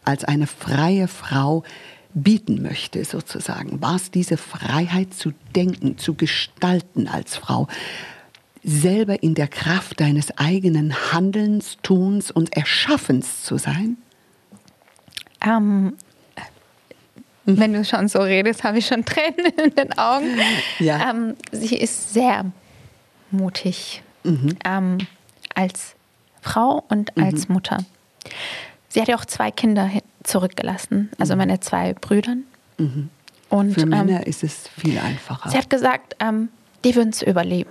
als 0.04 0.24
eine 0.24 0.46
freie 0.46 1.08
Frau 1.08 1.62
bieten 2.14 2.62
möchte, 2.62 3.04
sozusagen? 3.04 3.80
War 3.80 3.96
es 3.96 4.10
diese 4.10 4.36
Freiheit 4.36 5.14
zu 5.14 5.32
denken, 5.54 5.98
zu 5.98 6.14
gestalten 6.14 7.08
als 7.08 7.36
Frau? 7.36 7.68
selber 8.64 9.22
in 9.22 9.34
der 9.34 9.48
Kraft 9.48 10.00
deines 10.00 10.36
eigenen 10.38 11.12
Handelns, 11.12 11.78
Tuns 11.82 12.30
und 12.30 12.56
Erschaffens 12.56 13.42
zu 13.42 13.58
sein? 13.58 13.96
Ähm, 15.44 15.94
wenn 17.44 17.72
du 17.72 17.84
schon 17.84 18.08
so 18.08 18.20
redest, 18.20 18.62
habe 18.62 18.78
ich 18.78 18.86
schon 18.86 19.04
Tränen 19.04 19.52
in 19.64 19.74
den 19.74 19.98
Augen. 19.98 20.38
Ja. 20.78 21.10
Ähm, 21.10 21.36
sie 21.50 21.76
ist 21.76 22.12
sehr 22.12 22.50
mutig 23.30 24.02
mhm. 24.24 24.56
ähm, 24.64 24.98
als 25.54 25.94
Frau 26.40 26.84
und 26.88 27.16
mhm. 27.16 27.24
als 27.24 27.48
Mutter. 27.48 27.78
Sie 28.88 29.00
hat 29.00 29.08
ja 29.08 29.16
auch 29.16 29.24
zwei 29.24 29.50
Kinder 29.50 29.90
zurückgelassen, 30.24 31.10
also 31.18 31.34
mhm. 31.34 31.38
meine 31.38 31.60
zwei 31.60 31.94
Brüder. 31.94 32.36
Mhm. 32.78 33.10
Und, 33.48 33.74
Für 33.74 33.86
Männer 33.86 34.20
ähm, 34.20 34.26
ist 34.26 34.42
es 34.42 34.68
viel 34.68 34.98
einfacher. 34.98 35.50
Sie 35.50 35.58
hat 35.58 35.68
gesagt, 35.68 36.16
ähm, 36.20 36.48
die 36.84 36.94
würden 36.94 37.10
es 37.10 37.22
überleben. 37.22 37.70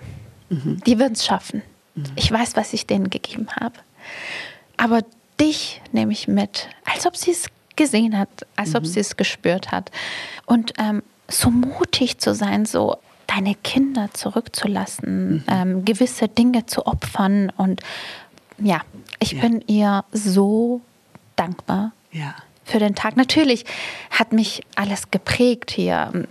Mhm. 0.49 0.79
Die 0.85 0.99
würden 0.99 1.13
es 1.13 1.25
schaffen. 1.25 1.63
Mhm. 1.95 2.03
Ich 2.15 2.31
weiß, 2.31 2.55
was 2.55 2.73
ich 2.73 2.85
denen 2.85 3.09
gegeben 3.09 3.47
habe. 3.59 3.75
Aber 4.77 5.01
dich 5.39 5.81
nehme 5.91 6.11
ich 6.11 6.27
mit, 6.27 6.69
als 6.85 7.05
ob 7.05 7.17
sie 7.17 7.31
es 7.31 7.45
gesehen 7.75 8.17
hat, 8.17 8.29
als 8.55 8.75
ob 8.75 8.85
sie 8.85 8.99
es 8.99 9.17
gespürt 9.17 9.71
hat. 9.71 9.91
Und 10.45 10.73
ähm, 10.77 11.01
so 11.27 11.49
mutig 11.49 12.19
zu 12.19 12.35
sein, 12.35 12.65
so 12.65 12.97
deine 13.27 13.55
Kinder 13.55 14.09
zurückzulassen, 14.13 15.33
mhm. 15.33 15.43
ähm, 15.47 15.85
gewisse 15.85 16.27
Dinge 16.27 16.65
zu 16.65 16.85
opfern. 16.85 17.51
Und 17.57 17.81
ja, 18.59 18.81
ich 19.19 19.31
ja. 19.33 19.41
bin 19.41 19.63
ihr 19.67 20.03
so 20.11 20.81
dankbar. 21.35 21.93
Ja. 22.11 22.35
Für 22.63 22.79
den 22.79 22.95
Tag. 22.95 23.17
Natürlich 23.17 23.65
hat 24.11 24.33
mich 24.33 24.61
alles 24.75 25.11
geprägt 25.11 25.71
hier, 25.71 26.25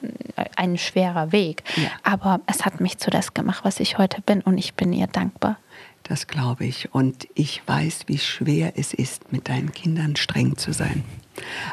ein 0.56 0.78
schwerer 0.78 1.32
Weg. 1.32 1.64
Ja. 1.76 1.90
Aber 2.02 2.40
es 2.46 2.64
hat 2.64 2.80
mich 2.80 2.98
zu 2.98 3.10
das 3.10 3.34
gemacht, 3.34 3.64
was 3.64 3.80
ich 3.80 3.98
heute 3.98 4.22
bin 4.22 4.40
und 4.42 4.56
ich 4.56 4.74
bin 4.74 4.92
ihr 4.92 5.06
dankbar. 5.06 5.58
Das 6.04 6.26
glaube 6.26 6.64
ich. 6.64 6.92
Und 6.94 7.28
ich 7.34 7.62
weiß, 7.66 8.04
wie 8.06 8.18
schwer 8.18 8.72
es 8.76 8.94
ist, 8.94 9.32
mit 9.32 9.48
deinen 9.48 9.72
Kindern 9.72 10.16
streng 10.16 10.56
zu 10.56 10.72
sein. 10.72 11.04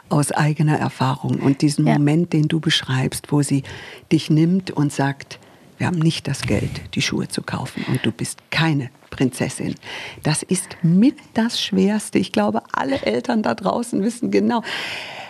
Aus 0.10 0.32
eigener 0.32 0.78
Erfahrung. 0.78 1.40
Und 1.40 1.62
diesen 1.62 1.88
ja. 1.88 1.94
Moment, 1.94 2.34
den 2.34 2.48
du 2.48 2.60
beschreibst, 2.60 3.32
wo 3.32 3.42
sie 3.42 3.64
dich 4.12 4.30
nimmt 4.30 4.72
und 4.72 4.92
sagt, 4.92 5.40
wir 5.78 5.88
haben 5.88 6.00
nicht 6.00 6.28
das 6.28 6.42
Geld, 6.42 6.82
die 6.96 7.02
Schuhe 7.02 7.28
zu 7.28 7.42
kaufen 7.42 7.86
und 7.88 8.06
du 8.06 8.12
bist 8.12 8.40
keine 8.52 8.90
Prinzessin. 9.10 9.76
Das 10.24 10.44
ist 10.44 10.78
mit 10.82 11.16
das 11.34 11.62
Schwerste. 11.62 12.20
Ich 12.20 12.32
glaube, 12.32 12.64
alle 12.72 13.02
Eltern 13.02 13.44
da 13.44 13.54
draußen 13.54 14.04
wissen 14.04 14.32
genau, 14.32 14.64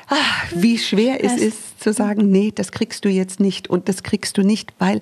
ach, 0.08 0.46
wie 0.56 0.78
schwer 0.78 1.24
es 1.24 1.38
ist 1.38 1.82
zu 1.82 1.94
sagen, 1.94 2.32
nee, 2.32 2.52
das 2.54 2.72
kriegst 2.72 3.06
du 3.06 3.10
jetzt 3.10 3.40
nicht 3.40 3.70
und 3.70 3.90
das 3.90 4.04
kriegst 4.04 4.38
du 4.38 4.44
nicht, 4.44 4.74
weil 4.80 5.02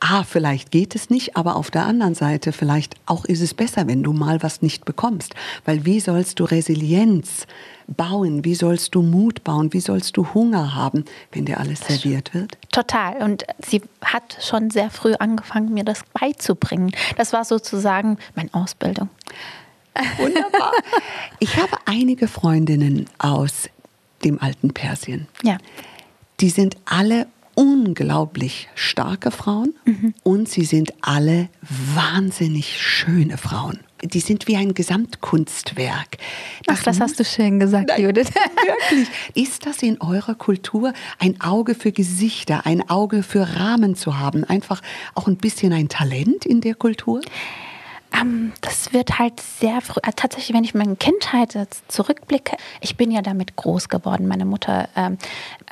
ah, 0.00 0.22
vielleicht 0.22 0.70
geht 0.70 0.94
es 0.94 1.10
nicht, 1.10 1.36
aber 1.36 1.56
auf 1.56 1.70
der 1.70 1.84
anderen 1.84 2.14
Seite, 2.14 2.52
vielleicht 2.52 2.94
auch 3.06 3.24
ist 3.24 3.40
es 3.40 3.54
besser, 3.54 3.86
wenn 3.86 4.02
du 4.02 4.12
mal 4.12 4.42
was 4.42 4.62
nicht 4.62 4.84
bekommst. 4.84 5.34
Weil 5.64 5.84
wie 5.84 6.00
sollst 6.00 6.38
du 6.38 6.44
Resilienz 6.44 7.46
bauen? 7.88 8.44
Wie 8.44 8.54
sollst 8.54 8.94
du 8.94 9.02
Mut 9.02 9.42
bauen? 9.44 9.72
Wie 9.72 9.80
sollst 9.80 10.16
du 10.16 10.34
Hunger 10.34 10.74
haben, 10.74 11.04
wenn 11.32 11.44
dir 11.44 11.58
alles 11.58 11.80
serviert 11.80 12.34
wird? 12.34 12.58
Total. 12.70 13.22
Und 13.22 13.44
sie 13.66 13.82
hat 14.02 14.38
schon 14.40 14.70
sehr 14.70 14.90
früh 14.90 15.14
angefangen, 15.14 15.72
mir 15.74 15.84
das 15.84 16.02
beizubringen. 16.12 16.92
Das 17.16 17.32
war 17.32 17.44
sozusagen 17.44 18.18
meine 18.34 18.52
Ausbildung. 18.52 19.08
Wunderbar. 20.18 20.72
Ich 21.40 21.56
habe 21.56 21.76
einige 21.84 22.26
Freundinnen 22.26 23.06
aus 23.18 23.68
dem 24.24 24.42
alten 24.42 24.74
Persien. 24.74 25.28
Ja. 25.44 25.58
Die 26.40 26.50
sind 26.50 26.76
alle 26.84 27.28
unglaublich 27.54 28.68
starke 28.74 29.30
Frauen 29.30 29.74
mhm. 29.84 30.14
und 30.24 30.48
sie 30.48 30.64
sind 30.64 30.94
alle 31.00 31.48
wahnsinnig 31.94 32.80
schöne 32.80 33.38
Frauen. 33.38 33.80
Die 34.02 34.20
sind 34.20 34.46
wie 34.48 34.56
ein 34.56 34.74
Gesamtkunstwerk. 34.74 36.18
Das 36.66 36.78
Ach, 36.78 36.82
das 36.84 37.00
hast 37.00 37.18
du 37.18 37.24
schön 37.24 37.58
gesagt, 37.58 37.88
Nein, 37.88 38.02
Judith. 38.02 38.30
Wirklich. 38.90 39.08
Ist 39.34 39.66
das 39.66 39.82
in 39.82 40.00
eurer 40.00 40.34
Kultur 40.34 40.92
ein 41.18 41.40
Auge 41.40 41.74
für 41.74 41.92
Gesichter, 41.92 42.66
ein 42.66 42.88
Auge 42.88 43.22
für 43.22 43.56
Rahmen 43.56 43.96
zu 43.96 44.18
haben? 44.18 44.44
Einfach 44.44 44.82
auch 45.14 45.26
ein 45.26 45.36
bisschen 45.36 45.72
ein 45.72 45.88
Talent 45.88 46.46
in 46.46 46.60
der 46.60 46.74
Kultur? 46.74 47.20
Ähm, 48.12 48.52
das 48.60 48.92
wird 48.92 49.18
halt 49.18 49.40
sehr 49.40 49.80
früh, 49.80 50.00
äh, 50.02 50.12
tatsächlich, 50.14 50.56
wenn 50.56 50.64
ich 50.64 50.74
meine 50.74 50.96
Kindheit 50.96 51.54
jetzt 51.54 51.90
zurückblicke, 51.90 52.56
ich 52.80 52.96
bin 52.96 53.10
ja 53.10 53.22
damit 53.22 53.56
groß 53.56 53.88
geworden. 53.88 54.26
Meine 54.26 54.44
Mutter 54.44 54.88
ähm, 54.96 55.18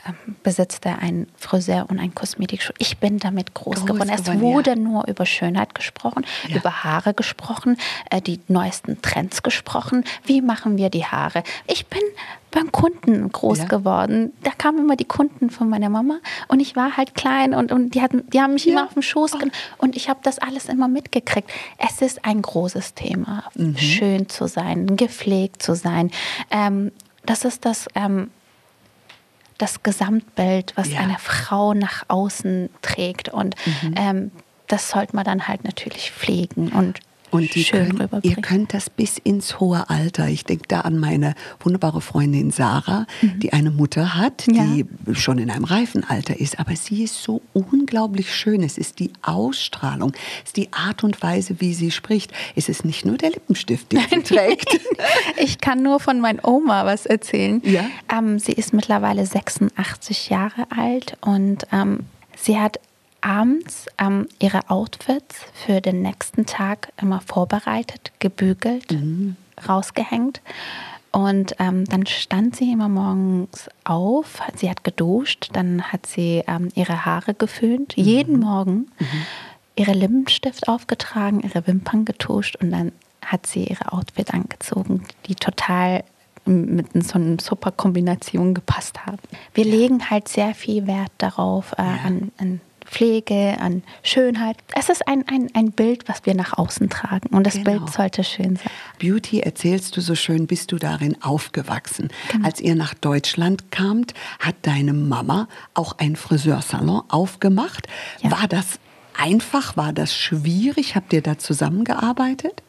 äh, 0.05 0.12
besitzte 0.43 0.99
einen 0.99 1.28
Friseur 1.37 1.87
und 1.88 1.99
ein 1.99 2.14
Kosmetikschuh. 2.14 2.75
Ich 2.78 2.99
bin 2.99 3.19
damit 3.19 3.55
groß, 3.55 3.76
groß 3.76 3.87
geworden. 3.87 4.11
Es 4.11 4.26
wurde 4.40 4.71
ja. 4.71 4.76
nur 4.76 5.07
über 5.09 5.26
Schönheit 5.26 5.75
gesprochen, 5.75 6.26
ja. 6.49 6.57
über 6.57 6.85
Haare 6.85 7.14
gesprochen, 7.14 7.78
äh, 8.11 8.21
die 8.21 8.40
neuesten 8.49 9.00
Trends 9.02 9.43
gesprochen. 9.43 10.05
Wie 10.25 10.43
machen 10.43 10.76
wir 10.76 10.90
die 10.90 11.05
Haare? 11.05 11.43
Ich 11.66 11.87
bin 11.87 12.02
beim 12.57 12.73
Kunden 12.73 13.31
groß 13.31 13.59
ja. 13.59 13.65
geworden. 13.67 14.33
Da 14.43 14.51
kamen 14.51 14.79
immer 14.79 14.97
die 14.97 15.05
Kunden 15.05 15.51
von 15.51 15.69
meiner 15.69 15.91
Mama 15.91 16.21
und 16.49 16.61
ich 16.61 16.75
war 16.75 16.97
halt 16.97 17.15
klein 17.15 17.53
und, 17.53 17.71
und 17.71 17.95
die, 17.95 18.01
hatten, 18.01 18.27
die 18.31 18.41
haben 18.41 18.55
mich 18.55 18.65
ja. 18.65 18.73
immer 18.73 18.85
auf 18.87 18.95
den 18.95 19.03
Schoß 19.03 19.33
genommen 19.33 19.53
und 19.77 19.95
ich 19.95 20.09
habe 20.09 20.21
das 20.23 20.39
alles 20.39 20.65
immer 20.65 20.89
mitgekriegt. 20.89 21.51
Es 21.77 22.01
ist 22.01 22.25
ein 22.25 22.41
großes 22.41 22.95
Thema, 22.95 23.45
mhm. 23.55 23.77
schön 23.77 24.29
zu 24.31 24.49
sein, 24.49 24.97
gepflegt 24.97 25.63
zu 25.63 25.75
sein. 25.75 26.11
Ähm, 26.51 26.93
das 27.27 27.45
ist 27.45 27.67
das, 27.67 27.89
ähm, 27.95 28.31
das 29.59 29.83
Gesamtbild, 29.83 30.73
was 30.77 30.91
ja. 30.91 31.01
eine 31.01 31.19
Frau 31.19 31.75
nach 31.75 32.05
außen 32.09 32.71
trägt 32.81 33.29
und 33.29 33.55
mhm. 33.83 33.95
ähm, 33.97 34.31
das 34.67 34.89
sollte 34.89 35.15
man 35.15 35.27
dann 35.27 35.47
halt 35.47 35.63
natürlich 35.65 36.11
pflegen 36.11 36.71
und 36.71 37.01
und 37.30 37.52
Schön 37.52 37.97
können, 37.97 38.21
ihr 38.23 38.37
könnt 38.37 38.73
das 38.73 38.88
bis 38.88 39.18
ins 39.18 39.59
hohe 39.61 39.88
Alter. 39.90 40.28
Ich 40.28 40.45
denke 40.45 40.64
da 40.68 40.83
an 40.83 40.99
meine 40.99 41.35
wunderbare 41.61 42.00
Freundin 42.00 42.50
Sarah, 42.50 43.06
mhm. 43.21 43.40
die 43.40 43.52
eine 43.52 43.71
Mutter 43.71 44.14
hat, 44.14 44.47
die 44.47 44.87
ja. 45.06 45.14
schon 45.14 45.38
in 45.38 45.50
einem 45.50 45.64
reifen 45.64 46.04
Alter 46.04 46.38
ist. 46.38 46.59
Aber 46.61 46.76
sie 46.76 47.04
ist 47.04 47.23
so 47.23 47.42
unglaublich 47.52 48.35
schön. 48.35 48.62
Es 48.62 48.78
ist 48.78 48.99
die 49.00 49.11
Ausstrahlung, 49.23 50.12
es 50.42 50.50
ist 50.50 50.56
die 50.56 50.73
Art 50.73 51.04
und 51.04 51.23
Weise, 51.23 51.61
wie 51.61 51.75
sie 51.75 51.90
spricht. 51.90 52.33
Es 52.54 52.68
ist 52.68 52.85
nicht 52.85 53.04
nur 53.04 53.16
der 53.16 53.30
Lippenstift, 53.30 53.92
den 53.92 54.00
sie 54.11 54.23
trägt. 54.23 54.80
ich 55.37 55.59
kann 55.59 55.83
nur 55.83 56.00
von 56.00 56.21
meiner 56.21 56.47
Oma 56.47 56.87
was 56.87 57.06
erzählen. 57.06 57.61
Ja? 57.64 57.87
Ähm, 58.12 58.38
sie 58.38 58.52
ist 58.52 58.73
mittlerweile 58.73 59.26
86 59.26 60.30
Jahre 60.30 60.66
alt 60.71 61.16
und 61.21 61.66
ähm, 61.73 62.00
sie 62.37 62.59
hat 62.59 62.78
abends 63.26 63.87
ähm, 63.99 64.28
ihre 64.38 64.71
Outfits 64.71 65.40
für 65.52 65.80
den 65.80 66.00
nächsten 66.00 66.47
Tag 66.47 66.92
immer 67.00 67.21
vorbereitet, 67.21 68.12
gebügelt, 68.21 68.92
mhm. 68.92 69.37
rausgehängt. 69.68 70.40
Und 71.11 71.56
ähm, 71.59 71.87
dann 71.87 72.06
stand 72.06 72.56
sie 72.56 72.71
immer 72.71 72.88
morgens 72.88 73.68
auf, 73.85 74.40
sie 74.54 74.71
hat 74.71 74.85
geduscht, 74.85 75.50
dann 75.54 75.83
hat 75.90 76.06
sie 76.06 76.45
ähm, 76.47 76.68
ihre 76.75 77.04
Haare 77.04 77.35
geföhnt, 77.35 77.97
mhm. 77.97 78.04
jeden 78.04 78.38
Morgen, 78.38 78.90
mhm. 78.99 79.06
ihre 79.75 79.92
Lippenstift 79.92 80.68
aufgetragen, 80.68 81.40
ihre 81.40 81.66
Wimpern 81.66 82.04
getuscht 82.04 82.56
und 82.56 82.71
dann 82.71 82.92
hat 83.25 83.47
sie 83.47 83.64
ihre 83.64 83.92
Outfit 83.92 84.33
angezogen, 84.35 85.02
die 85.26 85.35
total 85.35 86.04
mit 86.45 86.92
so 87.04 87.14
einer 87.14 87.40
super 87.40 87.73
Kombination 87.73 88.54
gepasst 88.54 89.04
haben. 89.04 89.18
Wir 89.54 89.66
ja. 89.66 89.75
legen 89.75 90.11
halt 90.11 90.28
sehr 90.28 90.54
viel 90.54 90.87
Wert 90.87 91.11
darauf, 91.18 91.73
äh, 91.73 91.83
ja. 91.83 91.99
an, 92.04 92.30
an 92.38 92.61
Pflege, 92.97 93.59
an 93.61 93.83
Schönheit. 94.03 94.57
Es 94.75 94.88
ist 94.88 95.07
ein, 95.07 95.23
ein, 95.29 95.49
ein 95.53 95.71
Bild, 95.71 96.09
was 96.09 96.25
wir 96.25 96.35
nach 96.35 96.57
außen 96.57 96.88
tragen 96.88 97.29
und 97.37 97.47
das 97.47 97.55
genau. 97.55 97.73
Bild 97.73 97.93
sollte 97.93 98.25
schön 98.25 98.57
sein. 98.57 98.71
Beauty, 98.99 99.41
erzählst 99.41 99.97
du 99.99 100.00
so 100.00 100.15
schön, 100.15 100.47
bist 100.47 100.73
du 100.73 100.76
darin 100.76 101.23
aufgewachsen. 101.23 102.09
Genau. 102.33 102.47
Als 102.47 102.59
ihr 102.59 102.75
nach 102.75 102.95
Deutschland 102.95 103.71
kamt, 103.71 104.15
hat 104.38 104.55
deine 104.62 104.95
Mama 104.95 105.47
auch 105.75 105.99
einen 105.99 106.17
Friseursalon 106.17 107.03
aufgemacht. 107.09 107.87
Ja. 108.23 108.31
War 108.31 108.49
das 108.49 108.79
einfach? 109.15 109.76
War 109.76 109.93
das 109.93 110.17
schwierig? 110.17 110.97
Habt 110.97 111.12
ihr 111.12 111.21
da 111.21 111.37
zusammengearbeitet? 111.37 112.62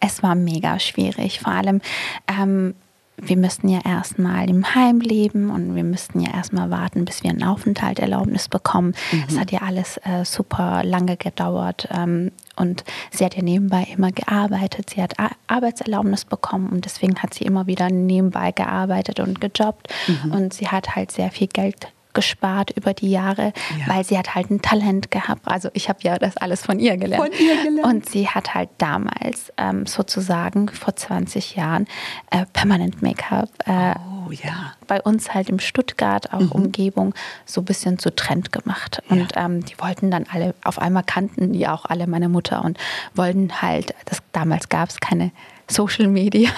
Es 0.00 0.22
war 0.22 0.36
mega 0.36 0.78
schwierig, 0.78 1.40
vor 1.40 1.52
allem 1.52 1.82
ähm, 2.28 2.74
wir 3.20 3.36
müssten 3.36 3.68
ja 3.68 3.80
erstmal 3.84 4.48
im 4.48 4.74
Heim 4.74 5.00
leben 5.00 5.50
und 5.50 5.74
wir 5.74 5.84
müssten 5.84 6.20
ja 6.20 6.32
erstmal 6.32 6.70
warten, 6.70 7.04
bis 7.04 7.22
wir 7.22 7.30
ein 7.30 7.42
Aufenthalterlaubnis 7.42 8.48
bekommen. 8.48 8.94
Es 9.26 9.34
mhm. 9.34 9.40
hat 9.40 9.52
ja 9.52 9.60
alles 9.62 9.98
äh, 9.98 10.24
super 10.24 10.82
lange 10.84 11.16
gedauert 11.16 11.88
ähm, 11.92 12.32
und 12.56 12.84
sie 13.10 13.24
hat 13.24 13.36
ja 13.36 13.42
nebenbei 13.42 13.86
immer 13.94 14.12
gearbeitet. 14.12 14.90
Sie 14.90 15.02
hat 15.02 15.18
Ar 15.18 15.30
Arbeitserlaubnis 15.46 16.24
bekommen 16.24 16.68
und 16.68 16.84
deswegen 16.84 17.16
hat 17.22 17.34
sie 17.34 17.44
immer 17.44 17.66
wieder 17.66 17.90
nebenbei 17.90 18.52
gearbeitet 18.52 19.18
und 19.20 19.40
gejobbt 19.40 19.88
mhm. 20.06 20.32
und 20.32 20.52
sie 20.52 20.68
hat 20.68 20.94
halt 20.94 21.10
sehr 21.10 21.30
viel 21.30 21.48
Geld 21.48 21.88
gespart 22.18 22.72
über 22.72 22.94
die 22.94 23.10
Jahre, 23.12 23.52
Ja. 23.78 23.94
weil 23.94 24.04
sie 24.04 24.18
hat 24.18 24.34
halt 24.34 24.50
ein 24.50 24.60
Talent 24.60 25.12
gehabt. 25.12 25.42
Also 25.44 25.68
ich 25.72 25.88
habe 25.88 26.00
ja 26.02 26.18
das 26.18 26.36
alles 26.36 26.64
von 26.66 26.80
ihr 26.80 26.96
gelernt. 26.96 27.24
Von 27.24 27.32
ihr 27.46 27.62
gelernt. 27.62 27.86
Und 27.86 28.08
sie 28.08 28.26
hat 28.28 28.54
halt 28.54 28.70
damals 28.78 29.52
ähm, 29.56 29.86
sozusagen 29.86 30.68
vor 30.68 30.96
20 30.96 31.54
Jahren 31.54 31.86
äh, 32.32 32.44
Permanent 32.52 33.02
Make-up 33.02 33.48
äh, 33.66 33.94
Oh 34.26 34.32
ja. 34.32 34.72
bei 34.88 35.00
uns 35.00 35.32
halt 35.32 35.48
im 35.48 35.60
Stuttgart, 35.60 36.32
auch 36.32 36.50
Umgebung, 36.50 37.14
so 37.46 37.60
ein 37.60 37.64
bisschen 37.64 37.98
zu 38.00 38.12
Trend 38.14 38.50
gemacht. 38.50 39.00
Und 39.08 39.28
ähm, 39.36 39.64
die 39.64 39.78
wollten 39.78 40.10
dann 40.10 40.24
alle, 40.32 40.54
auf 40.64 40.80
einmal 40.80 41.04
kannten 41.04 41.52
die 41.52 41.68
auch 41.68 41.84
alle 41.84 42.06
meine 42.08 42.28
Mutter 42.28 42.64
und 42.64 42.76
wollten 43.14 43.62
halt, 43.62 43.94
das, 44.06 44.18
damals 44.32 44.68
gab 44.68 44.88
es 44.88 44.98
keine 44.98 45.30
Social 45.70 46.08
Media, 46.08 46.50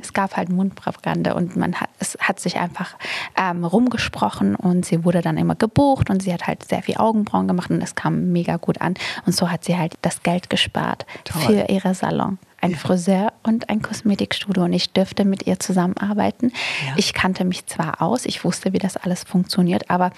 es 0.00 0.12
gab 0.12 0.36
halt 0.36 0.48
Mundpropaganda 0.50 1.32
und 1.32 1.56
man 1.56 1.74
hat, 1.80 1.90
es 1.98 2.16
hat 2.20 2.38
sich 2.40 2.56
einfach 2.58 2.94
ähm, 3.36 3.64
rumgesprochen 3.64 4.54
und 4.54 4.86
sie 4.86 5.04
wurde 5.04 5.20
dann 5.20 5.36
immer 5.36 5.54
gebucht 5.56 6.10
und 6.10 6.22
sie 6.22 6.32
hat 6.32 6.46
halt 6.46 6.64
sehr 6.68 6.82
viel 6.82 6.96
Augenbrauen 6.96 7.48
gemacht 7.48 7.70
und 7.70 7.80
das 7.80 7.94
kam 7.94 8.32
mega 8.32 8.56
gut 8.56 8.80
an. 8.80 8.94
Und 9.26 9.34
so 9.34 9.50
hat 9.50 9.64
sie 9.64 9.76
halt 9.76 9.94
das 10.02 10.22
Geld 10.22 10.48
gespart 10.48 11.06
Toll. 11.24 11.42
für 11.42 11.72
ihre 11.72 11.94
Salon. 11.94 12.38
Ein 12.60 12.70
Ja. 12.70 12.76
Friseur 12.78 13.32
und 13.42 13.68
ein 13.68 13.82
Kosmetikstudio 13.82 14.64
und 14.64 14.72
ich 14.72 14.92
dürfte 14.92 15.24
mit 15.24 15.46
ihr 15.46 15.58
zusammenarbeiten. 15.60 16.52
Ja. 16.86 16.94
Ich 16.96 17.12
kannte 17.14 17.44
mich 17.44 17.66
zwar 17.66 18.00
aus, 18.00 18.24
ich 18.26 18.44
wusste, 18.44 18.72
wie 18.72 18.78
das 18.78 18.96
alles 18.96 19.24
funktioniert, 19.24 19.90
aber 19.90 20.10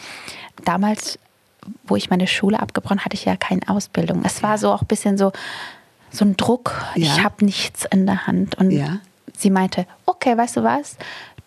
damals, 0.65 1.19
wo 1.85 1.97
ich 1.97 2.11
meine 2.11 2.27
Schule 2.27 2.61
abgebrochen 2.61 3.05
hatte 3.05 3.15
ich 3.15 3.25
ja 3.25 3.37
keine 3.37 3.63
Ausbildung. 3.69 4.23
Es 4.25 4.43
war 4.43 4.57
so 4.59 4.73
auch 4.73 4.83
ein 4.83 4.87
bisschen 4.87 5.19
so, 5.19 5.33
so 6.11 6.25
ein 6.25 6.37
Druck. 6.37 6.73
Ja. 6.95 7.03
Ich 7.05 7.23
habe 7.25 7.45
nichts 7.45 7.85
in 7.91 8.07
der 8.07 8.27
Hand. 8.27 8.57
Und 8.57 8.71
Ja. 8.71 8.99
sie 9.37 9.51
meinte, 9.51 9.87
okay, 10.07 10.37
weißt 10.37 10.57
du 10.59 10.63
was? 10.63 10.97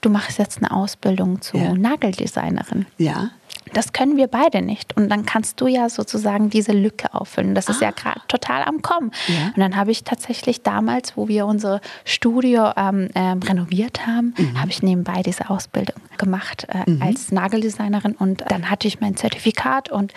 Du 0.01 0.09
machst 0.09 0.39
jetzt 0.39 0.57
eine 0.57 0.71
Ausbildung 0.71 1.41
zur 1.41 1.59
Ja. 1.59 1.73
Nageldesignerin. 1.75 2.85
Ja. 2.97 3.29
Das 3.73 3.93
können 3.93 4.17
wir 4.17 4.27
beide 4.27 4.61
nicht. 4.61 4.97
Und 4.97 5.09
dann 5.09 5.25
kannst 5.25 5.61
du 5.61 5.67
ja 5.67 5.87
sozusagen 5.87 6.49
diese 6.49 6.71
Lücke 6.73 7.13
auffüllen. 7.13 7.55
Das 7.55 7.69
ist 7.69 7.79
ja 7.81 7.91
gerade 7.91 8.19
total 8.27 8.63
am 8.63 8.81
Kommen. 8.81 9.11
Ah. 9.13 9.31
Ja. 9.31 9.45
Und 9.47 9.57
dann 9.59 9.75
habe 9.77 9.91
ich 9.91 10.03
tatsächlich 10.03 10.61
damals, 10.63 11.15
wo 11.15 11.27
wir 11.27 11.45
unser 11.45 11.79
Studio 12.03 12.71
ähm, 12.75 13.09
ähm, 13.15 13.39
renoviert 13.39 14.05
haben, 14.07 14.33
Mhm. 14.37 14.59
habe 14.59 14.71
ich 14.71 14.81
nebenbei 14.83 15.21
diese 15.21 15.49
Ausbildung 15.49 16.01
gemacht 16.17 16.67
äh, 16.69 16.83
als 17.01 17.31
Nageldesignerin. 17.31 18.13
Und 18.13 18.43
dann 18.49 18.69
hatte 18.69 18.87
ich 18.87 18.99
mein 18.99 19.15
Zertifikat 19.15 19.89
und 19.89 20.11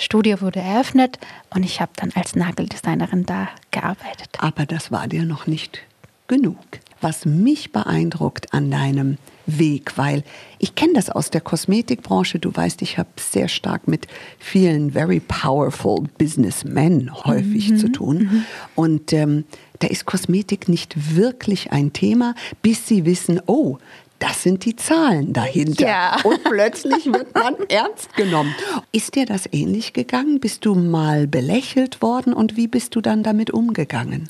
Studio 0.00 0.40
wurde 0.40 0.60
eröffnet 0.60 1.18
und 1.50 1.64
ich 1.64 1.80
habe 1.80 1.90
dann 1.96 2.12
als 2.14 2.36
Nageldesignerin 2.36 3.26
da 3.26 3.48
gearbeitet. 3.72 4.38
Aber 4.38 4.64
das 4.64 4.92
war 4.92 5.08
dir 5.08 5.24
noch 5.24 5.48
nicht 5.48 5.80
genug. 6.28 6.56
Was 7.00 7.26
mich 7.26 7.72
beeindruckt 7.72 8.54
an 8.54 8.70
deinem 8.70 9.18
Weg, 9.46 9.96
weil 9.96 10.24
ich 10.58 10.74
kenne 10.74 10.92
das 10.94 11.10
aus 11.10 11.30
der 11.30 11.40
Kosmetikbranche. 11.40 12.38
Du 12.38 12.54
weißt, 12.54 12.82
ich 12.82 12.98
habe 12.98 13.08
sehr 13.18 13.48
stark 13.48 13.88
mit 13.88 14.06
vielen 14.38 14.92
very 14.92 15.20
powerful 15.20 16.04
Businessmen 16.18 17.10
häufig 17.24 17.76
zu 17.78 17.90
tun. 17.90 18.44
Und 18.74 19.12
ähm, 19.12 19.44
da 19.78 19.88
ist 19.88 20.06
Kosmetik 20.06 20.68
nicht 20.68 21.16
wirklich 21.16 21.72
ein 21.72 21.92
Thema, 21.92 22.34
bis 22.62 22.86
sie 22.86 23.04
wissen, 23.04 23.40
oh, 23.46 23.78
das 24.18 24.42
sind 24.42 24.64
die 24.64 24.76
Zahlen 24.76 25.32
dahinter. 25.32 25.86
Ja. 25.86 26.16
Und 26.24 26.42
plötzlich 26.44 27.06
wird 27.06 27.34
man 27.34 27.54
ernst 27.68 28.14
genommen. 28.16 28.54
Ist 28.92 29.14
dir 29.14 29.26
das 29.26 29.48
ähnlich 29.52 29.92
gegangen? 29.92 30.40
Bist 30.40 30.64
du 30.64 30.74
mal 30.74 31.26
belächelt 31.26 32.02
worden 32.02 32.32
und 32.32 32.56
wie 32.56 32.66
bist 32.66 32.96
du 32.96 33.00
dann 33.00 33.22
damit 33.22 33.50
umgegangen? 33.50 34.28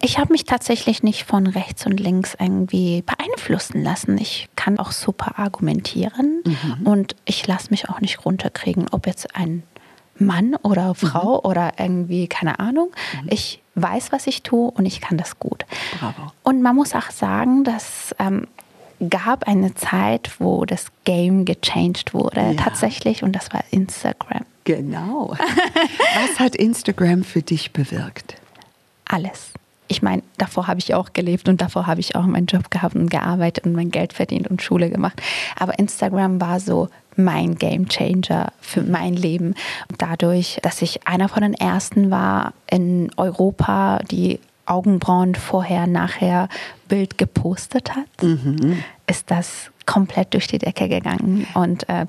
Ich 0.00 0.18
habe 0.18 0.32
mich 0.32 0.44
tatsächlich 0.44 1.02
nicht 1.02 1.24
von 1.24 1.46
rechts 1.46 1.86
und 1.86 1.98
links 2.00 2.36
irgendwie 2.38 3.02
beeinflussen 3.02 3.82
lassen. 3.82 4.18
Ich 4.18 4.48
kann 4.56 4.78
auch 4.78 4.92
super 4.92 5.38
argumentieren 5.38 6.42
und 6.84 7.16
ich 7.24 7.46
lasse 7.46 7.70
mich 7.70 7.88
auch 7.88 8.00
nicht 8.00 8.24
runterkriegen, 8.24 8.86
ob 8.90 9.06
jetzt 9.06 9.34
ein 9.34 9.62
Mann 10.18 10.54
oder 10.62 10.94
Frau 10.94 11.42
oder 11.42 11.74
irgendwie, 11.78 12.26
keine 12.26 12.58
Ahnung. 12.58 12.90
Ich 13.26 13.62
weiß, 13.74 14.12
was 14.12 14.26
ich 14.26 14.42
tue 14.42 14.70
und 14.70 14.86
ich 14.86 15.00
kann 15.00 15.18
das 15.18 15.38
gut. 15.38 15.64
Bravo. 15.98 16.32
Und 16.42 16.62
man 16.62 16.74
muss 16.74 16.94
auch 16.94 17.10
sagen, 17.10 17.64
dass 17.64 18.14
ähm, 18.18 18.46
gab 19.10 19.46
eine 19.48 19.74
Zeit, 19.74 20.30
wo 20.38 20.64
das 20.64 20.86
Game 21.04 21.44
gechanged 21.44 22.14
wurde, 22.14 22.40
Ja. 22.40 22.54
tatsächlich, 22.54 23.22
und 23.22 23.32
das 23.32 23.52
war 23.52 23.62
Instagram. 23.70 24.44
Genau. 24.64 25.34
Was 26.30 26.40
hat 26.40 26.56
Instagram 26.56 27.22
für 27.24 27.42
dich 27.42 27.72
bewirkt? 27.72 28.36
alles. 29.08 29.50
Ich 29.88 30.02
meine, 30.02 30.22
davor 30.36 30.66
habe 30.66 30.80
ich 30.80 30.94
auch 30.94 31.12
gelebt 31.12 31.48
und 31.48 31.60
davor 31.60 31.86
habe 31.86 32.00
ich 32.00 32.16
auch 32.16 32.24
meinen 32.26 32.46
Job 32.46 32.72
gehabt 32.72 32.96
und 32.96 33.08
gearbeitet 33.08 33.64
und 33.66 33.72
mein 33.74 33.92
Geld 33.92 34.12
verdient 34.12 34.48
und 34.48 34.60
Schule 34.60 34.90
gemacht. 34.90 35.22
Aber 35.56 35.78
Instagram 35.78 36.40
war 36.40 36.58
so 36.58 36.88
mein 37.14 37.54
Game 37.54 37.88
Changer 37.88 38.50
für 38.60 38.82
mein 38.82 39.14
Leben. 39.14 39.54
Dadurch, 39.98 40.58
dass 40.62 40.82
ich 40.82 41.06
einer 41.06 41.28
von 41.28 41.42
den 41.42 41.54
ersten 41.54 42.10
war 42.10 42.52
in 42.68 43.12
Europa, 43.16 44.00
die 44.10 44.40
Augenbrauen 44.66 45.34
vorher, 45.34 45.86
nachher 45.86 46.48
Bild 46.88 47.18
gepostet 47.18 47.94
hat, 47.94 48.08
ist 49.06 49.30
das 49.30 49.70
komplett 49.86 50.34
durch 50.34 50.48
die 50.48 50.58
Decke 50.58 50.88
gegangen. 50.88 51.46
Und 51.54 51.88
äh, 51.88 52.06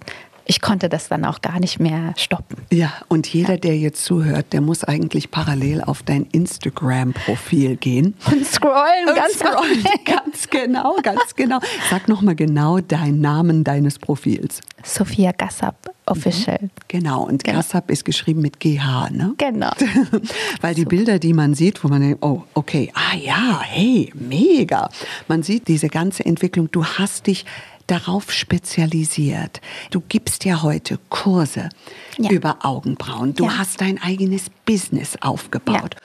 ich 0.48 0.62
konnte 0.62 0.90
das 0.90 1.10
dann 1.10 1.26
auch 1.26 1.42
gar 1.42 1.60
nicht 1.60 1.80
mehr 1.80 2.14
stoppen. 2.18 2.58
Ja, 2.72 2.94
und 3.10 3.28
jeder, 3.28 3.58
der 3.58 3.78
jetzt 3.78 4.04
zuhört, 4.06 4.54
der 4.54 4.62
muss 4.62 4.84
eigentlich 4.84 5.30
parallel 5.30 5.82
auf 5.82 6.04
dein 6.04 6.24
Instagram-Profil 6.32 7.76
gehen. 7.76 8.16
Und 8.32 8.46
scrollen, 8.46 9.10
Und 9.10 9.16
ganz 9.16 9.34
scrollen. 9.40 9.84
ganz 10.06 10.50
genau, 10.50 10.96
ganz 11.04 11.36
genau. 11.36 11.60
Sag 11.90 12.08
nochmal 12.08 12.36
genau 12.36 12.80
deinen 12.80 13.22
Namen 13.22 13.64
deines 13.64 14.00
Profils. 14.00 14.62
Sophia 14.84 15.32
Gassab, 15.34 15.76
official. 16.06 16.70
Genau, 16.88 17.24
und 17.24 17.44
Genau. 17.44 17.58
Gassab 17.58 17.92
ist 17.92 18.06
geschrieben 18.06 18.42
mit 18.42 18.60
GH, 18.60 19.10
ne? 19.12 19.34
Genau. 19.38 19.72
Weil 20.62 20.76
die 20.76 20.86
Bilder, 20.86 21.20
die 21.20 21.34
man 21.34 21.56
sieht, 21.56 21.84
wo 21.84 21.88
man 21.90 22.02
denkt, 22.02 22.24
oh, 22.24 22.44
okay, 22.54 22.92
ah 22.94 23.16
ja, 23.16 23.62
hey, 23.64 24.12
mega. 24.16 24.90
Man 25.28 25.44
sieht 25.44 25.68
diese 25.68 25.90
ganze 25.90 26.26
Entwicklung. 26.26 26.72
Du 26.72 26.86
hast 26.86 27.28
dich 27.28 27.46
darauf 27.88 28.32
spezialisiert. 28.32 29.62
Du 29.92 30.02
gibst 30.02 30.46
ja 30.46 30.62
heute 30.62 31.00
Kurse 31.10 31.70
Ja. 32.18 32.30
über 32.32 32.66
Augenbrauen. 32.66 33.34
Du 33.34 33.46
Ja. 33.46 33.58
hast 33.58 33.82
dein 33.82 34.02
eigenes 34.02 34.44
Business 34.66 35.18
aufgebaut. 35.22 35.96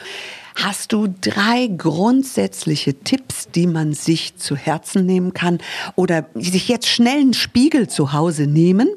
Hast 0.55 0.93
du 0.93 1.09
drei 1.21 1.67
grundsätzliche 1.67 2.93
Tipps, 3.01 3.49
die 3.55 3.67
man 3.67 3.95
sich 3.95 4.37
zu 4.37 4.55
Herzen 4.55 5.07
nehmen 5.07 5.33
kann 5.33 5.59
oder 5.97 6.27
sich 6.35 6.69
jetzt 6.69 6.89
schnell 6.89 7.21
einen 7.21 7.33
Spiegel 7.33 7.89
zu 7.89 8.13
Hause 8.13 8.47
nehmen, 8.47 8.89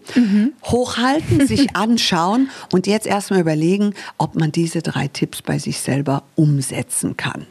hochhalten, 0.65 1.47
sich 1.47 1.75
anschauen 1.75 2.49
und 2.73 2.87
jetzt 2.87 3.07
erstmal 3.07 3.39
überlegen, 3.39 3.93
ob 4.17 4.35
man 4.35 4.51
diese 4.51 4.81
drei 4.81 5.07
Tipps 5.07 5.41
bei 5.41 5.57
sich 5.57 5.79
selber 5.79 6.23
umsetzen 6.35 7.15
kann? 7.15 7.45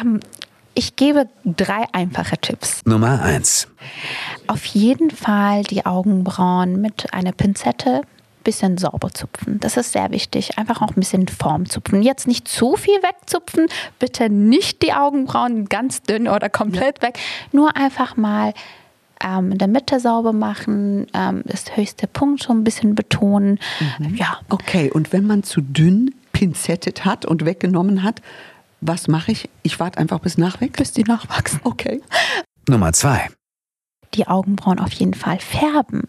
Ähm, 0.00 0.20
ich 0.74 0.96
gebe 0.96 1.28
drei 1.44 1.84
einfache 1.92 2.38
Tipps. 2.38 2.82
Nummer 2.84 3.22
1. 3.22 3.68
Auf 4.46 4.64
jeden 4.66 5.10
Fall 5.10 5.62
die 5.64 5.86
Augenbrauen 5.86 6.80
mit 6.80 7.12
einer 7.12 7.32
Pinzette 7.32 8.02
bisschen 8.42 8.76
sauber 8.76 9.12
zupfen. 9.12 9.60
Das 9.60 9.76
ist 9.76 9.92
sehr 9.92 10.10
wichtig. 10.10 10.58
Einfach 10.58 10.82
auch 10.82 10.90
ein 10.90 10.96
bisschen 10.96 11.28
Form 11.28 11.68
zupfen. 11.68 12.02
Jetzt 12.02 12.26
nicht 12.26 12.48
zu 12.48 12.76
viel 12.76 12.96
wegzupfen. 12.96 13.66
Bitte 13.98 14.28
nicht 14.28 14.82
die 14.82 14.92
Augenbrauen 14.92 15.68
ganz 15.68 16.02
dünn 16.02 16.28
oder 16.28 16.48
komplett 16.48 17.02
weg. 17.02 17.18
Nur 17.52 17.76
einfach 17.76 18.16
mal 18.16 18.52
ähm, 19.24 19.52
in 19.52 19.58
der 19.58 19.68
Mitte 19.68 20.00
sauber 20.00 20.32
machen, 20.32 21.06
ähm, 21.14 21.42
das 21.46 21.76
höchste 21.76 22.06
Punkt 22.06 22.42
so 22.42 22.52
ein 22.52 22.64
bisschen 22.64 22.94
betonen. 22.94 23.58
Ja, 24.14 24.40
Okay, 24.48 24.90
und 24.90 25.12
wenn 25.12 25.26
man 25.26 25.42
zu 25.42 25.60
dünn 25.60 26.14
pinzettet 26.32 27.04
hat 27.04 27.24
und 27.24 27.44
weggenommen 27.44 28.02
hat, 28.02 28.20
was 28.82 29.08
mache 29.08 29.32
ich? 29.32 29.48
Ich 29.62 29.80
warte 29.80 29.98
einfach 29.98 30.18
bis 30.18 30.36
nachwächst? 30.36 30.76
bis 30.76 30.92
die 30.92 31.04
nachwachsen. 31.04 31.60
Okay. 31.64 32.02
Nummer 32.68 32.92
2. 32.92 33.28
die 34.14 34.26
Augenbrauen 34.26 34.78
auf 34.78 34.92
jeden 34.92 35.14
Fall 35.14 35.38
färben. 35.38 36.02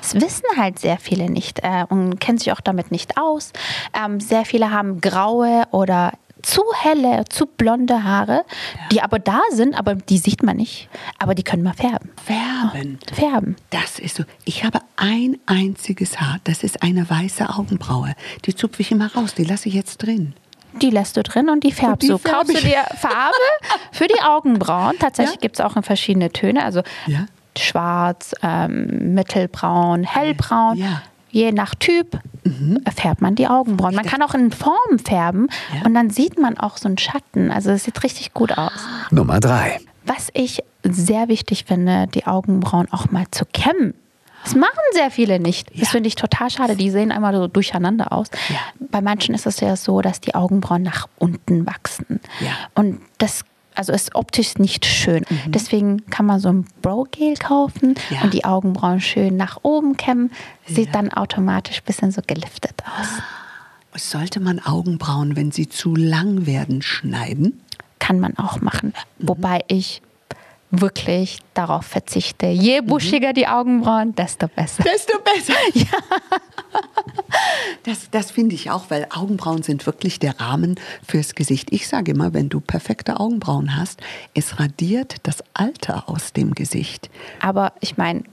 Das 0.00 0.14
wissen 0.14 0.44
halt 0.56 0.78
sehr 0.78 0.98
viele 0.98 1.28
nicht 1.28 1.58
äh, 1.64 1.84
und 1.88 2.20
kennen 2.20 2.38
sich 2.38 2.52
auch 2.52 2.60
damit 2.60 2.92
nicht 2.92 3.18
aus. 3.18 3.52
Ähm, 3.92 4.20
sehr 4.20 4.44
viele 4.44 4.70
haben 4.70 5.00
graue 5.00 5.64
oder 5.72 6.12
zu 6.42 6.62
helle, 6.82 7.24
zu 7.28 7.46
blonde 7.46 8.04
Haare, 8.04 8.44
die 8.92 9.02
aber 9.02 9.18
da 9.18 9.40
sind, 9.50 9.74
aber 9.74 9.96
die 9.96 10.18
sieht 10.18 10.44
man 10.44 10.56
nicht. 10.56 10.88
Aber 11.18 11.34
die 11.34 11.42
können 11.42 11.64
wir 11.64 11.74
färben. 11.74 12.10
Färben. 12.24 12.98
Färben. 13.12 13.56
Das 13.70 13.98
ist 13.98 14.16
so. 14.16 14.24
Ich 14.44 14.64
habe 14.64 14.78
ein 14.96 15.38
einziges 15.46 16.20
Haar. 16.20 16.38
Das 16.44 16.62
ist 16.62 16.82
eine 16.82 17.10
weiße 17.10 17.48
Augenbraue. 17.48 18.14
Die 18.44 18.54
zupfe 18.54 18.82
ich 18.82 18.92
immer 18.92 19.12
raus. 19.12 19.34
Die 19.34 19.44
lasse 19.44 19.68
ich 19.68 19.74
jetzt 19.74 19.98
drin. 19.98 20.34
Die 20.80 20.90
lässt 20.90 21.16
du 21.16 21.22
drin 21.22 21.48
und 21.50 21.64
die 21.64 21.72
färbst 21.72 22.02
die 22.02 22.08
du. 22.08 22.18
färb 22.18 22.34
Kaufst 22.34 22.56
du 22.56 22.60
dir 22.60 22.82
Farbe 22.98 23.34
für 23.92 24.06
die 24.06 24.20
Augenbrauen. 24.22 24.96
Tatsächlich 25.00 25.36
Ja. 25.36 25.40
gibt 25.40 25.58
es 25.58 25.64
auch 25.64 25.76
in 25.76 25.82
verschiedene 25.82 26.30
Töne. 26.30 26.64
Also 26.64 26.82
Ja. 27.06 27.26
schwarz, 27.56 28.34
ähm, 28.42 29.14
mittelbraun, 29.14 30.04
hellbraun. 30.04 30.76
Ja. 30.76 30.86
Mhm. 30.86 30.96
Je 31.30 31.52
nach 31.52 31.74
Typ 31.74 32.18
färbt 32.96 33.20
man 33.20 33.34
die 33.34 33.46
Augenbrauen. 33.48 33.94
Man 33.94 34.06
kann 34.06 34.22
auch 34.22 34.32
in 34.34 34.50
Form 34.50 34.98
färben 35.04 35.48
Ja. 35.74 35.84
und 35.84 35.92
dann 35.92 36.08
sieht 36.08 36.38
man 36.38 36.56
auch 36.58 36.78
so 36.78 36.88
einen 36.88 36.96
Schatten. 36.96 37.50
Also 37.50 37.70
es 37.70 37.84
sieht 37.84 38.02
richtig 38.02 38.32
gut 38.32 38.56
aus. 38.56 38.72
Nummer 39.10 39.38
3. 39.38 39.78
Was 40.06 40.28
ich 40.32 40.62
sehr 40.82 41.28
wichtig 41.28 41.64
finde, 41.66 42.06
die 42.06 42.26
Augenbrauen 42.26 42.88
auch 42.90 43.10
mal 43.10 43.26
zu 43.30 43.44
kämmen. 43.52 43.92
Das 44.44 44.54
machen 44.54 44.78
sehr 44.92 45.10
viele 45.10 45.40
nicht. 45.40 45.70
Das 45.72 45.80
Ja. 45.80 45.86
finde 45.88 46.08
ich 46.08 46.14
total 46.14 46.48
schade. 46.50 46.76
Die 46.76 46.90
sehen 46.90 47.12
einmal 47.12 47.34
so 47.34 47.48
durcheinander 47.48 48.12
aus. 48.12 48.28
Ja. 48.48 48.56
Bei 48.90 49.00
manchen 49.00 49.34
ist 49.34 49.46
es 49.46 49.60
ja 49.60 49.76
so, 49.76 50.00
dass 50.00 50.20
die 50.20 50.34
Augenbrauen 50.34 50.82
nach 50.82 51.08
unten 51.18 51.66
wachsen. 51.66 52.20
Ja. 52.40 52.52
Und 52.74 53.00
das 53.18 53.44
also 53.74 53.92
ist 53.92 54.16
optisch 54.16 54.56
nicht 54.58 54.84
schön. 54.86 55.24
Deswegen 55.46 56.04
kann 56.10 56.26
man 56.26 56.40
so 56.40 56.48
ein 56.48 56.66
Brow-Gel 56.82 57.34
kaufen 57.36 57.90
Mhm. 57.90 57.94
Ja. 58.16 58.22
und 58.22 58.34
die 58.34 58.44
Augenbrauen 58.44 59.00
schön 59.00 59.36
nach 59.36 59.58
oben 59.62 59.96
kämmen. 59.96 60.32
Sieht 60.66 60.86
Ja. 60.86 60.92
dann 60.94 61.12
automatisch 61.12 61.78
ein 61.78 61.84
bisschen 61.84 62.10
so 62.10 62.20
geliftet 62.26 62.74
aus. 62.98 64.02
Sollte 64.02 64.40
man 64.40 64.58
Augenbrauen, 64.64 65.36
wenn 65.36 65.50
sie 65.52 65.68
zu 65.68 65.94
lang 65.94 66.46
werden, 66.46 66.82
schneiden? 66.82 67.60
Kann 68.00 68.18
man 68.20 68.36
auch 68.38 68.60
machen. 68.60 68.92
Mhm. 69.18 69.28
Wobei 69.28 69.64
ich 69.68 70.02
wirklich 70.70 71.40
darauf 71.54 71.86
verzichte. 71.86 72.46
Je 72.46 72.80
buschiger 72.80 73.32
die 73.32 73.46
Augenbrauen, 73.46 74.14
desto 74.14 74.48
besser. 74.48 74.82
Desto 74.84 75.18
besser. 75.20 75.54
Ja. 75.74 75.84
Das, 77.84 78.10
das 78.10 78.30
finde 78.30 78.54
ich 78.54 78.70
auch, 78.70 78.86
weil 78.88 79.06
Augenbrauen 79.10 79.62
sind 79.62 79.86
wirklich 79.86 80.18
der 80.18 80.40
Rahmen 80.40 80.76
fürs 81.06 81.34
Gesicht. 81.34 81.68
Ich 81.72 81.86
sage 81.86 82.12
immer, 82.12 82.34
wenn 82.34 82.48
du 82.48 82.60
perfekte 82.60 83.20
Augenbrauen 83.20 83.76
hast, 83.76 84.00
es 84.34 84.58
radiert 84.58 85.16
das 85.24 85.42
Alter 85.54 86.08
aus 86.08 86.32
dem 86.32 86.54
Gesicht. 86.54 87.10
Aber 87.40 87.72
ich 87.80 87.96
meine, 87.96 88.24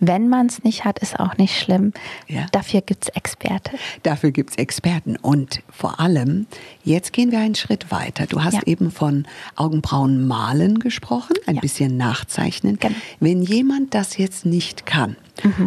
wenn 0.00 0.28
man 0.28 0.46
es 0.46 0.62
nicht 0.64 0.84
hat, 0.84 0.98
ist 1.00 1.18
auch 1.18 1.36
nicht 1.36 1.58
schlimm. 1.58 1.92
Ja. 2.28 2.46
Dafür 2.52 2.80
gibt 2.80 3.04
es 3.04 3.08
Experte. 3.16 3.72
Dafür 4.02 4.30
gibt 4.30 4.50
es 4.50 4.56
Experten. 4.56 5.16
Und 5.16 5.62
vor 5.70 6.00
allem, 6.00 6.46
jetzt 6.84 7.12
gehen 7.12 7.30
wir 7.32 7.38
einen 7.38 7.54
Schritt 7.54 7.90
weiter. 7.90 8.26
Du 8.26 8.42
hast 8.44 8.54
Ja. 8.54 8.62
eben 8.66 8.90
von 8.90 9.26
Augenbrauen 9.56 10.26
malen 10.26 10.78
gesprochen, 10.78 11.34
ein 11.46 11.56
Ja. 11.56 11.60
bisschen 11.60 11.96
nachzeichnen. 11.96 12.78
Genau. 12.78 12.94
Wenn 13.20 13.42
jemand 13.42 13.94
das 13.94 14.16
jetzt 14.18 14.46
nicht 14.46 14.86
kann 14.86 15.16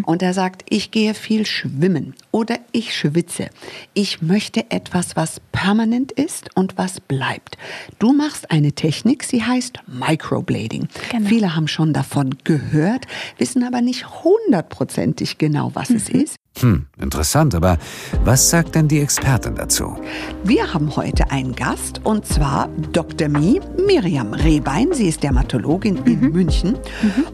und 0.06 0.24
er 0.24 0.34
sagt, 0.34 0.64
ich 0.70 0.90
gehe 0.92 1.14
viel 1.14 1.46
schwimmen 1.46 2.16
oder 2.32 2.58
ich 2.72 2.96
schwitze, 2.96 3.50
ich 3.94 4.22
möchte 4.22 4.72
etwas, 4.72 5.16
was 5.16 5.40
permanent 5.52 6.12
ist 6.12 6.56
und 6.56 6.78
was 6.78 7.00
bleibt. 7.00 7.58
Du 8.00 8.14
machst 8.14 8.50
eine 8.52 8.72
Technik, 8.72 9.24
sie 9.24 9.44
heißt 9.44 9.80
Microblading. 9.88 10.88
Genau. 11.12 11.28
Viele 11.30 11.56
haben 11.56 11.68
schon 11.68 11.94
davon 11.94 12.36
gehört, 12.44 13.06
wissen 13.38 13.64
aber 13.64 13.82
nicht 13.82 14.06
hundertprozentig 14.24 15.38
genau, 15.38 15.72
was 15.74 15.90
es 15.90 16.10
ist. 16.10 16.36
Hm, 16.60 16.88
interessant, 17.00 17.56
aber 17.56 17.78
was 18.26 18.50
sagt 18.50 18.76
denn 18.76 18.88
die 18.88 19.00
Expertin 19.00 19.56
dazu? 19.56 19.96
Wir 20.44 20.74
haben 20.74 20.96
heute 20.96 21.32
einen 21.32 21.56
Gast 21.56 22.02
und 22.04 22.26
zwar 22.26 22.68
Dr. 22.92 23.30
Mi, 23.30 23.62
Miriam 23.86 24.34
Rehbein. 24.34 24.92
Sie 24.92 25.08
ist 25.08 25.24
Dermatologin 25.24 25.98
in 26.06 26.32
München 26.32 26.78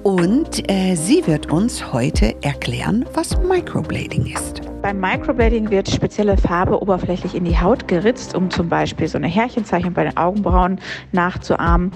und 0.04 0.70
äh, 0.70 0.96
sie 0.96 1.26
wird 1.26 1.52
uns 1.52 1.92
heute 1.92 2.36
erklären, 2.44 3.06
was 3.14 3.36
Microblading 3.42 4.28
ist. 4.28 4.62
Beim 4.86 5.00
Microblading 5.00 5.72
wird 5.72 5.90
spezielle 5.90 6.38
Farbe 6.38 6.80
oberflächlich 6.80 7.34
in 7.34 7.44
die 7.44 7.60
Haut 7.60 7.88
geritzt, 7.88 8.36
um 8.36 8.52
zum 8.52 8.70
Beispiel 8.70 9.08
so 9.08 9.18
eine 9.18 9.28
Härchenzeichnung 9.28 9.96
bei 9.96 10.04
den 10.04 10.16
Augenbrauen 10.16 10.80
nachzuahmen. 11.12 11.92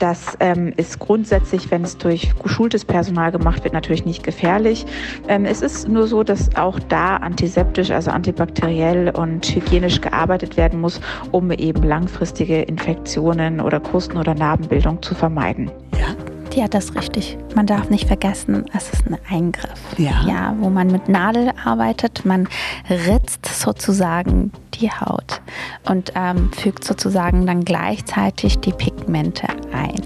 Das 0.00 0.36
ähm, 0.40 0.72
ist 0.76 0.98
grundsätzlich, 0.98 1.70
wenn 1.70 1.84
es 1.84 1.98
durch 1.98 2.32
geschultes 2.42 2.84
Personal 2.84 3.30
gemacht 3.30 3.62
wird, 3.62 3.74
natürlich 3.74 4.04
nicht 4.04 4.24
gefährlich. 4.32 4.86
Ähm, 5.28 5.44
es 5.44 5.62
ist 5.62 5.88
nur 5.88 6.06
so, 6.06 6.22
dass 6.22 6.56
auch 6.56 6.78
da 6.88 7.16
antiseptisch, 7.16 7.90
also 7.90 8.10
antibakteriell 8.10 9.10
und 9.10 9.46
hygienisch 9.46 10.00
gearbeitet 10.00 10.56
werden 10.56 10.80
muss, 10.80 11.00
um 11.30 11.50
eben 11.52 11.82
langfristige 11.82 12.62
Infektionen 12.62 13.60
oder 13.60 13.78
Krusten- 13.78 14.18
oder 14.18 14.34
Narbenbildung 14.34 15.02
zu 15.02 15.14
vermeiden. 15.14 15.70
Ja? 15.98 16.16
Die 16.54 16.62
hat 16.62 16.74
das 16.74 16.94
richtig. 16.94 17.38
Man 17.54 17.66
darf 17.66 17.88
nicht 17.88 18.06
vergessen, 18.06 18.66
es 18.76 18.92
ist 18.92 19.06
ein 19.06 19.16
Eingriff. 19.30 19.80
Ja. 19.96 20.22
ja, 20.26 20.54
wo 20.58 20.68
man 20.68 20.88
mit 20.88 21.08
Nadel 21.08 21.50
arbeitet. 21.64 22.26
Man 22.26 22.46
ritzt 22.90 23.46
sozusagen 23.46 24.52
die 24.74 24.90
Haut 24.90 25.40
und 25.88 26.12
ähm, 26.14 26.50
fügt 26.52 26.84
sozusagen 26.84 27.46
dann 27.46 27.64
gleichzeitig 27.64 28.58
die 28.58 28.72
Pigmente 28.72 29.46
ein. 29.72 30.02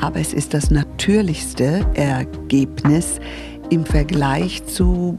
Aber 0.00 0.20
es 0.20 0.32
ist 0.32 0.54
das 0.54 0.70
natürlichste 0.70 1.84
Ergebnis 1.94 3.20
im 3.70 3.84
Vergleich 3.84 4.64
zu, 4.66 5.16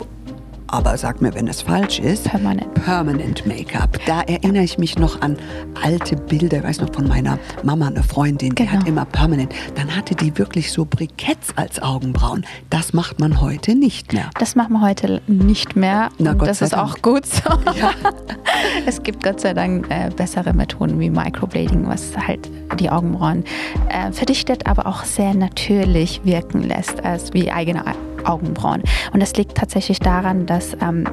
aber 0.71 0.97
sag 0.97 1.21
mir, 1.21 1.33
wenn 1.35 1.47
es 1.47 1.61
falsch 1.61 1.99
ist, 1.99 2.23
Permanent. 2.25 2.73
Permanent 2.73 3.45
Make-up. 3.45 3.97
Da 4.05 4.21
erinnere 4.21 4.63
ich 4.63 4.77
mich 4.77 4.97
noch 4.97 5.21
an 5.21 5.37
alte 5.83 6.15
Bilder, 6.15 6.57
ich 6.59 6.63
weiß 6.63 6.81
noch 6.81 6.93
von 6.93 7.07
meiner 7.07 7.37
Mama, 7.63 7.87
eine 7.87 8.03
Freundin, 8.03 8.55
die 8.55 8.65
Genau. 8.65 8.71
hat 8.79 8.87
immer 8.87 9.05
Permanent. 9.05 9.53
Dann 9.75 9.95
hatte 9.95 10.15
die 10.15 10.37
wirklich 10.37 10.71
so 10.71 10.85
Briketts 10.85 11.49
als 11.57 11.81
Augenbrauen. 11.81 12.45
Das 12.69 12.93
macht 12.93 13.19
man 13.19 13.41
heute 13.41 13.75
nicht 13.75 14.13
mehr. 14.13 14.29
Das 14.39 14.55
machen 14.55 14.73
wir 14.73 14.81
heute 14.81 15.21
nicht 15.27 15.75
mehr. 15.75 16.09
Na, 16.17 16.33
Gott 16.33 16.47
das 16.49 16.59
sei 16.59 16.65
ist 16.65 16.73
Dank. 16.73 16.91
auch 16.91 17.01
gut 17.01 17.25
so. 17.25 17.49
es 18.85 19.01
gibt 19.03 19.23
Gott 19.23 19.39
sei 19.39 19.53
Dank 19.53 19.87
äh, 19.89 20.09
bessere 20.15 20.53
Methoden 20.53 20.99
wie 20.99 21.09
Microblading, 21.09 21.87
was 21.87 22.11
halt 22.27 22.49
die 22.79 22.89
Augenbrauen 22.89 23.43
äh, 23.89 24.11
verdichtet, 24.11 24.65
aber 24.67 24.85
auch 24.87 25.03
sehr 25.03 25.33
natürlich 25.33 26.21
wirken 26.23 26.63
lässt 26.63 27.03
als 27.03 27.33
wie 27.33 27.51
eigene 27.51 27.85
Augenbrauen. 28.25 28.83
Und 29.13 29.21
das 29.21 29.35
liegt 29.35 29.55
tatsächlich 29.55 29.99
daran, 29.99 30.45
dass 30.45 30.73
ähm, 30.81 31.05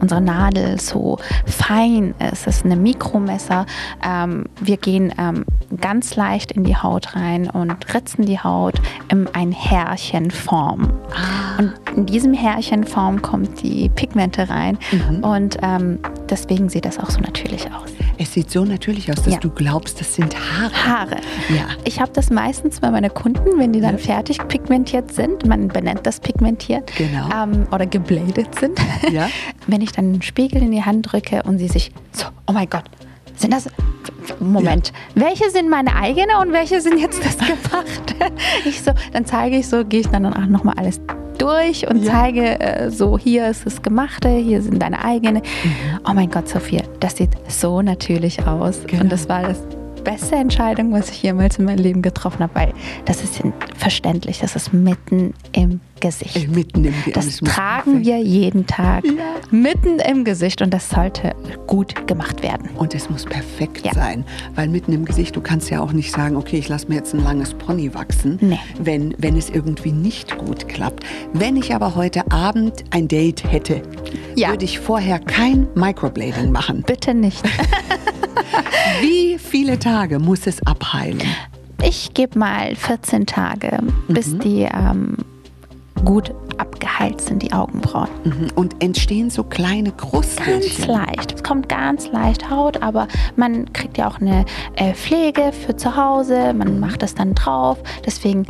unsere 0.00 0.20
Nadel 0.20 0.80
so 0.80 1.18
fein 1.46 2.14
ist. 2.32 2.46
Es 2.46 2.58
ist 2.58 2.64
eine 2.64 2.76
Mikromesser. 2.76 3.66
Ähm, 4.04 4.46
wir 4.60 4.76
gehen 4.76 5.12
ähm, 5.18 5.44
ganz 5.80 6.16
leicht 6.16 6.52
in 6.52 6.64
die 6.64 6.76
Haut 6.76 7.14
rein 7.14 7.48
und 7.50 7.94
ritzen 7.94 8.24
die 8.26 8.38
Haut 8.40 8.74
in 9.10 9.28
ein 9.34 9.52
Härchenform. 9.52 10.90
Und 11.58 11.72
in 11.96 12.06
diesem 12.06 12.34
Härchenform 12.34 13.22
kommt 13.22 13.62
die 13.62 13.88
Pigmente 13.90 14.48
rein 14.48 14.78
und 15.22 15.58
ähm, 15.62 15.98
deswegen 16.28 16.68
sieht 16.68 16.84
das 16.84 16.98
auch 16.98 17.10
so 17.10 17.20
natürlich 17.20 17.66
aus. 17.72 17.90
Es 18.18 18.34
sieht 18.34 18.50
so 18.50 18.64
natürlich 18.64 19.10
aus, 19.10 19.22
dass 19.22 19.34
Ja. 19.34 19.40
du 19.40 19.48
glaubst, 19.50 19.98
das 20.00 20.14
sind 20.14 20.34
Haare. 20.36 20.72
Haare. 20.86 21.16
Ja. 21.48 21.64
Ich 21.84 22.00
habe 22.00 22.10
das 22.12 22.30
meistens 22.30 22.80
bei 22.80 22.90
meinen 22.90 23.12
Kunden, 23.14 23.58
wenn 23.58 23.72
die 23.72 23.80
dann 23.80 23.98
fertig 23.98 24.38
pigmentiert 24.48 25.12
sind, 25.12 25.46
man 25.46 25.68
benennt 25.68 26.00
das 26.06 26.20
pigmentiert 26.20 26.92
Genau. 26.96 27.28
ähm, 27.34 27.66
oder 27.72 27.86
gebladet 27.86 28.54
sind. 28.58 28.78
Ja. 29.10 29.28
Wenn 29.66 29.80
ich 29.80 29.92
dann 29.92 30.06
einen 30.06 30.22
Spiegel 30.22 30.62
in 30.62 30.70
die 30.72 30.82
Hand 30.84 31.10
drücke 31.12 31.42
und 31.44 31.58
sie 31.58 31.68
sich 31.68 31.92
so, 32.12 32.26
oh 32.46 32.52
mein 32.52 32.68
Gott, 32.68 32.84
sind 33.36 33.52
das, 33.52 33.68
Moment, 34.40 34.92
welche 35.14 35.50
sind 35.50 35.68
meine 35.68 35.94
eigene 35.94 36.38
und 36.40 36.52
welche 36.52 36.80
sind 36.80 36.98
jetzt 36.98 37.24
das 37.24 37.36
gemachte? 37.38 38.14
Ich 38.64 38.82
so, 38.82 38.92
dann 39.12 39.24
zeige 39.24 39.56
ich 39.56 39.68
so, 39.68 39.84
gehe 39.84 40.00
ich 40.00 40.08
dann 40.08 40.24
auch 40.26 40.46
nochmal 40.46 40.74
alles 40.76 41.00
durch 41.38 41.88
und 41.88 42.02
Ja. 42.04 42.12
zeige 42.12 42.60
äh, 42.60 42.90
so, 42.90 43.18
hier 43.18 43.48
ist 43.48 43.64
das 43.66 43.80
Gemachte, 43.82 44.28
hier 44.28 44.62
sind 44.62 44.80
deine 44.80 45.02
eigene. 45.04 45.42
Oh 46.08 46.12
mein 46.14 46.30
Gott, 46.30 46.48
Sophia, 46.48 46.82
das 47.00 47.16
sieht 47.16 47.30
so 47.48 47.80
natürlich 47.82 48.46
aus. 48.46 48.80
Genau. 48.86 49.02
Und 49.04 49.12
das 49.12 49.28
war 49.28 49.42
das 49.42 49.58
beste 50.00 50.36
Entscheidung, 50.36 50.92
was 50.92 51.10
ich 51.10 51.22
jemals 51.22 51.58
in 51.58 51.64
meinem 51.64 51.78
Leben 51.78 52.02
getroffen 52.02 52.40
habe, 52.40 52.54
weil 52.54 52.74
das 53.04 53.22
ist 53.22 53.40
verständlich, 53.76 54.38
das 54.40 54.56
ist 54.56 54.72
mitten 54.72 55.34
im 55.52 55.80
Gesicht. 56.00 56.34
Äh, 56.36 56.46
Mitten 56.48 56.84
im 56.86 56.94
Ge- 57.04 57.12
Das 57.12 57.36
tragen 57.38 58.02
wir 58.04 58.18
jeden 58.18 58.66
Tag 58.66 59.04
mitten 59.50 59.98
im 59.98 60.24
Gesicht 60.24 60.62
und 60.62 60.72
das 60.72 60.88
sollte 60.88 61.34
gut 61.66 62.06
gemacht 62.06 62.42
werden. 62.42 62.70
Und 62.78 62.94
es 62.94 63.10
muss 63.10 63.26
perfekt 63.26 63.84
Ja. 63.84 63.92
sein, 63.92 64.24
weil 64.54 64.68
mitten 64.68 64.92
im 64.94 65.04
Gesicht, 65.04 65.36
du 65.36 65.42
kannst 65.42 65.68
ja 65.70 65.80
auch 65.80 65.92
nicht 65.92 66.10
sagen, 66.10 66.36
okay, 66.36 66.56
ich 66.58 66.68
lasse 66.70 66.88
mir 66.88 66.94
jetzt 66.94 67.12
ein 67.14 67.22
langes 67.22 67.52
Pony 67.52 67.92
wachsen, 67.94 68.38
Nee. 68.40 68.58
wenn, 68.80 69.14
wenn 69.18 69.36
es 69.36 69.50
irgendwie 69.50 69.92
nicht 69.92 70.38
gut 70.38 70.68
klappt. 70.68 71.04
Wenn 71.34 71.56
ich 71.56 71.74
aber 71.74 71.94
heute 71.96 72.30
Abend 72.32 72.82
ein 72.90 73.06
Date 73.06 73.44
hätte, 73.52 73.82
Ja. 74.36 74.48
würde 74.48 74.64
ich 74.64 74.78
vorher 74.78 75.18
kein 75.18 75.66
Microblading 75.74 76.50
machen. 76.50 76.82
Bitte 76.86 77.12
nicht. 77.12 77.42
Wie 79.00 79.38
viele 79.38 79.78
Tage 79.78 80.18
muss 80.18 80.46
es 80.46 80.64
abheilen? 80.66 81.22
Ich 81.82 82.12
gebe 82.14 82.38
mal 82.38 82.74
14 82.76 83.26
Tage, 83.26 83.78
bis 84.08 84.36
die 84.38 84.68
ähm, 84.72 85.16
gut 86.04 86.34
abgeheilt 86.58 87.20
sind, 87.20 87.42
die 87.42 87.52
Augenbrauen. 87.52 88.08
Mhm. 88.24 88.48
Und 88.54 88.82
entstehen 88.82 89.30
so 89.30 89.44
kleine 89.44 89.90
Ganz 89.92 90.02
Krustelchen. 90.02 90.88
leicht. 90.88 91.32
Es 91.32 91.42
kommt 91.42 91.68
ganz 91.68 92.10
leicht 92.12 92.50
Haut, 92.50 92.82
aber 92.82 93.08
man 93.36 93.72
kriegt 93.72 93.96
ja 93.96 94.08
auch 94.08 94.20
eine 94.20 94.44
äh, 94.76 94.92
Pflege 94.92 95.52
für 95.52 95.76
zu 95.76 95.96
Hause. 95.96 96.52
Man 96.52 96.80
macht 96.80 97.02
das 97.02 97.14
dann 97.14 97.34
drauf. 97.34 97.78
Deswegen 98.04 98.46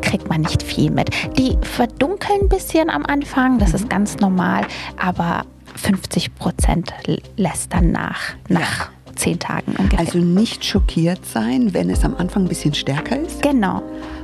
kriegt 0.00 0.28
man 0.28 0.40
nicht 0.40 0.62
viel 0.62 0.90
mit. 0.90 1.10
Die 1.38 1.58
verdunkeln 1.62 2.42
ein 2.42 2.48
bisschen 2.48 2.90
am 2.90 3.04
Anfang, 3.06 3.58
das 3.58 3.74
ist 3.74 3.88
ganz 3.88 4.18
normal, 4.18 4.66
aber 4.96 5.44
50 5.76 6.34
Prozent 6.34 6.92
lässt 7.36 7.72
dann 7.72 7.92
nach, 7.92 8.34
nach 8.48 8.90
zehn 9.14 9.38
Tagen 9.38 9.74
ungefähr. 9.78 9.98
Also 10.00 10.18
nicht 10.18 10.64
schockiert 10.64 11.24
sein, 11.26 11.74
wenn 11.74 11.90
es 11.90 12.04
am 12.04 12.14
Anfang 12.16 12.44
ein 12.44 12.48
bisschen 12.48 12.74
stärker 12.74 13.18
ist 13.20 13.42
genau, 13.42 13.82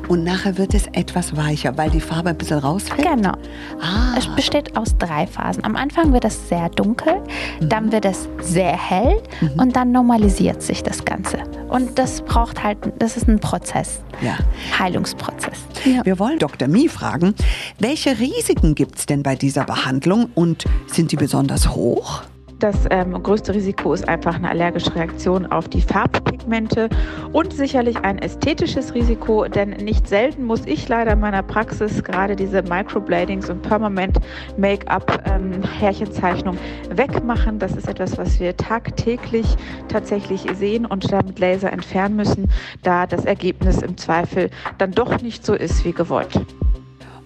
und 0.08 0.24
nachher 0.24 0.56
wird 0.56 0.72
es 0.74 0.86
etwas 0.92 1.36
weicher, 1.36 1.76
weil 1.76 1.90
die 1.90 2.00
Farbe 2.00 2.30
ein 2.30 2.36
bisschen 2.38 2.58
rausfällt. 2.58 3.06
genau. 3.06 3.32
Ah, 3.80 4.14
Es 4.16 4.26
besteht 4.28 4.76
aus 4.76 4.96
drei 4.98 5.26
Phasen. 5.26 5.64
Am 5.64 5.76
Anfang 5.76 6.12
wird 6.14 6.24
es 6.24 6.48
sehr 6.48 6.68
dunkel, 6.70 7.14
dann 7.60 7.92
wird 7.92 8.04
es 8.06 8.28
sehr 8.40 8.72
hell 8.76 9.20
und 9.58 9.76
dann 9.76 9.92
normalisiert 9.92 10.62
sich 10.62 10.82
das 10.82 11.04
Ganze. 11.04 11.38
Und 11.68 11.98
das 11.98 12.22
braucht 12.22 12.62
halt, 12.64 12.78
das 12.98 13.16
ist 13.18 13.28
ein 13.28 13.38
Prozess, 13.38 14.00
ja. 14.22 14.38
Heilungsprozess. 14.78 15.58
Ja. 15.84 16.04
Wir 16.04 16.18
wollen 16.18 16.38
Dr. 16.38 16.68
Mi 16.68 16.88
fragen, 16.88 17.34
welche 17.78 18.18
Risiken 18.18 18.74
gibt 18.74 18.98
es 18.98 19.06
denn 19.06 19.22
bei 19.22 19.36
dieser 19.36 19.64
Behandlung 19.64 20.30
und 20.34 20.64
sind 20.86 21.12
die 21.12 21.16
besonders 21.16 21.74
hoch? 21.74 22.22
Das 22.58 22.74
ähm, 22.90 23.22
größte 23.22 23.54
Risiko 23.54 23.92
ist 23.94 24.08
einfach 24.08 24.34
eine 24.34 24.50
allergische 24.50 24.92
Reaktion 24.94 25.46
auf 25.46 25.68
die 25.68 25.80
Farbpigmente 25.80 26.88
und 27.32 27.52
sicherlich 27.52 27.98
ein 27.98 28.18
ästhetisches 28.18 28.94
Risiko, 28.94 29.44
denn 29.46 29.70
nicht 29.70 30.08
selten 30.08 30.44
muss 30.44 30.62
ich 30.66 30.88
leider 30.88 31.12
in 31.12 31.20
meiner 31.20 31.44
Praxis 31.44 32.02
gerade 32.02 32.34
diese 32.34 32.62
Microbladings 32.62 33.48
und 33.48 33.62
Permanent 33.62 34.18
Make-up 34.56 35.22
ähm, 35.26 35.62
Härchenzeichnung 35.62 36.58
wegmachen. 36.90 37.60
Das 37.60 37.76
ist 37.76 37.86
etwas, 37.86 38.18
was 38.18 38.40
wir 38.40 38.56
tagtäglich 38.56 39.46
tatsächlich 39.86 40.44
sehen 40.54 40.84
und 40.84 41.12
damit 41.12 41.38
Laser 41.38 41.72
entfernen 41.72 42.16
müssen, 42.16 42.50
da 42.82 43.06
das 43.06 43.24
Ergebnis 43.24 43.82
im 43.82 43.96
Zweifel 43.96 44.50
dann 44.78 44.90
doch 44.90 45.22
nicht 45.22 45.46
so 45.46 45.54
ist 45.54 45.84
wie 45.84 45.92
gewollt. 45.92 46.40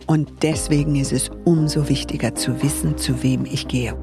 Und 0.07 0.43
deswegen 0.43 0.97
ist 0.97 1.13
es 1.13 1.31
umso 1.47 1.89
wichtiger 1.89 2.35
zu 2.35 2.63
wissen, 2.63 2.99
zu 2.99 3.23
wem 3.23 3.47
ich 3.47 3.67
gehe. 3.67 3.95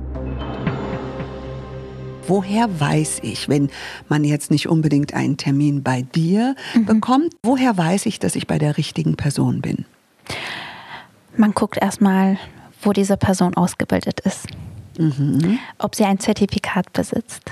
Woher 2.30 2.80
weiß 2.80 3.20
ich, 3.24 3.50
wenn 3.50 3.72
man 4.08 4.24
jetzt 4.24 4.52
nicht 4.52 4.70
unbedingt 4.70 5.16
einen 5.16 5.38
Termin 5.38 5.82
bei 5.82 6.04
dir 6.04 6.56
mhm. 6.76 6.86
bekommt, 6.86 7.34
woher 7.42 7.76
weiß 7.76 8.06
ich, 8.06 8.20
dass 8.20 8.36
ich 8.36 8.46
bei 8.46 8.60
der 8.60 8.78
richtigen 8.78 9.18
Person 9.18 9.62
bin? 9.62 9.86
Man 11.36 11.54
guckt 11.54 11.78
erstmal, 11.82 12.38
wo 12.84 12.94
diese 12.94 13.18
Person 13.18 13.56
ausgebildet 13.56 14.20
ist. 14.20 14.48
Mhm. 15.00 15.58
Ob 15.80 15.96
sie 15.96 16.06
ein 16.06 16.20
Zertifikat 16.20 16.94
besitzt, 16.94 17.52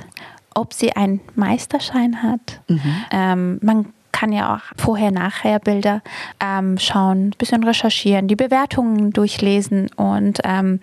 ob 0.53 0.73
sie 0.73 0.95
einen 0.95 1.21
Meisterschein 1.33 2.21
hat. 2.21 2.61
Mhm. 2.67 3.05
Ähm, 3.11 3.59
man 3.63 3.93
kann 4.11 4.31
ja 4.31 4.55
auch 4.55 4.61
Vorher-Nachher-Bilder 4.77 6.01
ähm, 6.39 6.77
schauen, 6.77 7.27
ein 7.27 7.35
bisschen 7.37 7.63
recherchieren, 7.63 8.27
die 8.27 8.35
Bewertungen 8.35 9.11
durchlesen 9.11 9.89
und 9.95 10.39
ähm, 10.43 10.81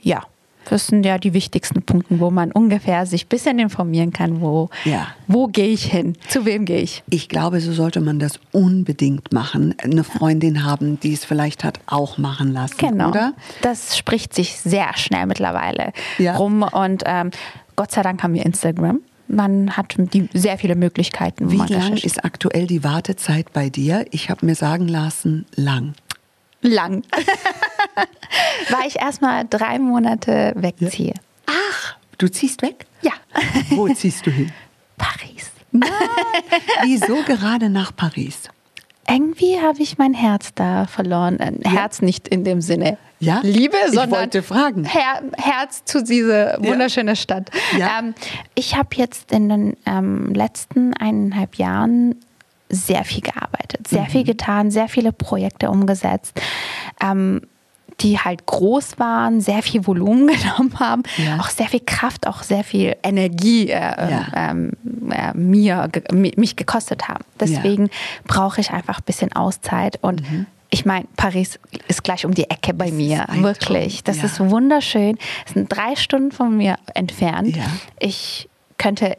ja, 0.00 0.22
das 0.70 0.86
sind 0.86 1.04
ja 1.04 1.18
die 1.18 1.32
wichtigsten 1.34 1.82
Punkte, 1.82 2.20
wo 2.20 2.30
man 2.30 2.52
ungefähr 2.52 3.06
sich 3.06 3.24
ein 3.24 3.28
bisschen 3.28 3.58
informieren 3.58 4.12
kann, 4.12 4.40
wo, 4.40 4.70
ja. 4.84 5.08
wo 5.26 5.46
gehe 5.46 5.68
ich 5.68 5.84
hin, 5.84 6.14
zu 6.28 6.44
wem 6.44 6.64
gehe 6.64 6.80
ich. 6.80 7.02
Ich 7.10 7.28
glaube, 7.28 7.60
so 7.60 7.72
sollte 7.72 8.00
man 8.00 8.18
das 8.18 8.40
unbedingt 8.52 9.32
machen. 9.32 9.74
Eine 9.82 10.04
Freundin 10.04 10.64
haben, 10.64 11.00
die 11.00 11.12
es 11.12 11.24
vielleicht 11.24 11.64
hat, 11.64 11.80
auch 11.86 12.18
machen 12.18 12.52
lassen, 12.52 12.76
genau. 12.78 13.10
oder? 13.10 13.32
Das 13.62 13.96
spricht 13.96 14.34
sich 14.34 14.56
sehr 14.56 14.96
schnell 14.96 15.26
mittlerweile 15.26 15.92
ja. 16.18 16.36
rum 16.36 16.62
und 16.62 17.02
ähm, 17.06 17.30
Gott 17.76 17.92
sei 17.92 18.02
Dank 18.02 18.22
haben 18.22 18.34
wir 18.34 18.44
Instagram 18.44 19.00
man 19.28 19.76
hat 19.76 19.94
die, 19.98 20.28
sehr 20.32 20.58
viele 20.58 20.74
Möglichkeiten. 20.74 21.50
Wie 21.50 21.58
lang 21.58 21.96
ist 21.96 22.24
aktuell 22.24 22.66
die 22.66 22.82
Wartezeit 22.82 23.52
bei 23.52 23.68
dir? 23.68 24.06
Ich 24.10 24.30
habe 24.30 24.46
mir 24.46 24.54
sagen 24.54 24.88
lassen, 24.88 25.46
lang. 25.54 25.92
Lang. 26.60 27.04
Weil 28.70 28.88
ich 28.88 28.96
erstmal 28.96 29.46
drei 29.48 29.78
Monate 29.78 30.52
wegziehe. 30.56 31.14
Ja. 31.14 31.54
Ach, 31.70 31.96
du 32.18 32.28
ziehst 32.28 32.62
weg? 32.62 32.86
Ja. 33.02 33.12
Wo 33.70 33.88
ziehst 33.88 34.26
du 34.26 34.30
hin? 34.30 34.52
Paris. 34.96 35.50
Nein. 35.70 35.90
Wieso 36.82 37.22
gerade 37.24 37.70
nach 37.70 37.94
Paris? 37.94 38.48
Irgendwie 39.08 39.60
habe 39.60 39.80
ich 39.80 39.96
mein 39.96 40.12
Herz 40.14 40.50
da 40.54 40.86
verloren. 40.86 41.40
Ein 41.40 41.60
ja. 41.64 41.70
Herz 41.70 42.02
nicht 42.02 42.28
in 42.28 42.44
dem 42.44 42.60
Sinne 42.60 42.98
ja? 43.20 43.40
Liebe, 43.42 43.76
sondern 43.86 44.08
ich 44.08 44.16
wollte 44.16 44.42
fragen. 44.42 44.84
Her 44.84 45.22
Herz 45.36 45.84
zu 45.84 46.02
dieser 46.02 46.58
wunderschönen 46.62 47.08
ja. 47.08 47.16
Stadt. 47.16 47.50
Ja. 47.76 47.98
Ähm, 47.98 48.14
ich 48.54 48.76
habe 48.76 48.90
jetzt 48.94 49.32
in 49.32 49.48
den 49.48 49.76
ähm, 49.86 50.32
letzten 50.34 50.94
eineinhalb 50.94 51.56
Jahren 51.56 52.16
sehr 52.68 53.04
viel 53.04 53.22
gearbeitet, 53.22 53.88
sehr 53.88 54.02
mhm. 54.02 54.08
viel 54.08 54.24
getan, 54.24 54.70
sehr 54.70 54.88
viele 54.88 55.12
Projekte 55.12 55.70
umgesetzt. 55.70 56.40
Ähm, 57.02 57.42
die 58.00 58.18
halt 58.18 58.46
groß 58.46 58.98
waren, 58.98 59.40
sehr 59.40 59.62
viel 59.62 59.86
Volumen 59.86 60.26
genommen 60.38 60.78
haben, 60.78 61.02
ja. 61.16 61.38
auch 61.40 61.48
sehr 61.48 61.66
viel 61.66 61.82
Kraft, 61.84 62.26
auch 62.26 62.42
sehr 62.42 62.62
viel 62.62 62.96
Energie 63.02 63.70
äh, 63.70 63.80
ja. 63.80 64.26
ähm, 64.34 64.72
äh, 65.10 65.36
mir, 65.36 65.88
ge 65.90 66.02
mich 66.12 66.56
gekostet 66.56 67.08
haben. 67.08 67.24
Deswegen 67.40 67.86
ja. 67.86 67.92
brauche 68.26 68.60
ich 68.60 68.70
einfach 68.70 68.98
ein 68.98 69.04
bisschen 69.04 69.32
Auszeit 69.32 69.98
und 70.02 70.20
mhm. 70.30 70.46
Ich 70.70 70.84
meine, 70.84 71.06
Paris 71.16 71.58
ist 71.88 72.04
gleich 72.04 72.26
um 72.26 72.34
die 72.34 72.50
Ecke 72.50 72.74
bei 72.74 72.88
das 72.88 72.94
mir. 72.94 73.26
Wirklich. 73.36 74.04
Das 74.04 74.22
ist 74.22 74.38
wunderschön. 74.38 75.16
Es 75.46 75.54
sind 75.54 75.74
drei 75.74 75.96
Stunden 75.96 76.30
von 76.30 76.54
mir 76.54 76.76
entfernt. 76.92 77.56
Ich 77.98 78.50
könnte 78.76 79.16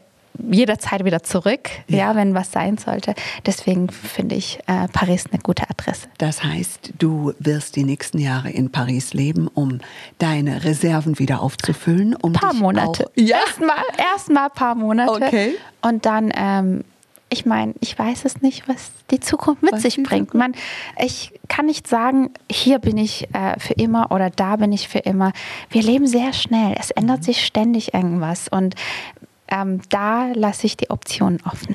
jederzeit 0.50 1.04
wieder 1.04 1.22
zurück, 1.22 1.70
ja. 1.88 1.98
ja. 1.98 2.16
wenn 2.16 2.34
was 2.34 2.52
sein 2.52 2.78
sollte. 2.78 3.14
Deswegen 3.46 3.90
finde 3.90 4.34
ich 4.34 4.58
äh, 4.66 4.88
Paris 4.92 5.24
eine 5.30 5.40
gute 5.40 5.68
Adresse. 5.68 6.08
Das 6.18 6.42
heißt, 6.42 6.92
du 6.98 7.32
wirst 7.38 7.76
die 7.76 7.84
nächsten 7.84 8.18
Jahre 8.18 8.50
in 8.50 8.70
Paris 8.70 9.12
leben, 9.12 9.48
um 9.48 9.80
deine 10.18 10.64
Reserven 10.64 11.18
wieder 11.18 11.42
aufzufüllen. 11.42 12.16
Um 12.16 12.32
paar 12.32 12.54
Monate. 12.54 13.06
Auch, 13.06 13.10
ja? 13.16 13.38
Erstmal 13.46 13.76
erst 13.96 14.30
ein 14.30 14.36
paar 14.54 14.74
Monate. 14.74 15.12
Okay. 15.12 15.54
Und 15.82 16.06
dann 16.06 16.32
ähm, 16.34 16.84
ich 17.32 17.46
meine, 17.46 17.74
ich 17.80 17.96
weiß 17.96 18.24
es 18.24 18.42
nicht, 18.42 18.68
was 18.68 18.90
die 19.12 19.20
Zukunft 19.20 19.62
mit 19.62 19.72
was 19.72 19.82
sich 19.82 20.02
bringt. 20.02 20.34
Man, 20.34 20.52
ich 21.00 21.32
kann 21.48 21.66
nicht 21.66 21.86
sagen, 21.86 22.30
hier 22.50 22.80
bin 22.80 22.98
ich 22.98 23.28
äh, 23.32 23.58
für 23.58 23.74
immer 23.74 24.10
oder 24.10 24.30
da 24.30 24.56
bin 24.56 24.72
ich 24.72 24.88
für 24.88 24.98
immer. 24.98 25.32
Wir 25.70 25.82
leben 25.82 26.08
sehr 26.08 26.32
schnell. 26.32 26.74
Es 26.78 26.90
ändert 26.90 27.20
mhm. 27.20 27.24
sich 27.24 27.46
ständig 27.46 27.94
irgendwas. 27.94 28.48
Und 28.48 28.74
ähm, 29.50 29.80
da 29.88 30.32
lasse 30.34 30.66
ich 30.66 30.76
die 30.76 30.90
Optionen 30.90 31.40
offen. 31.44 31.74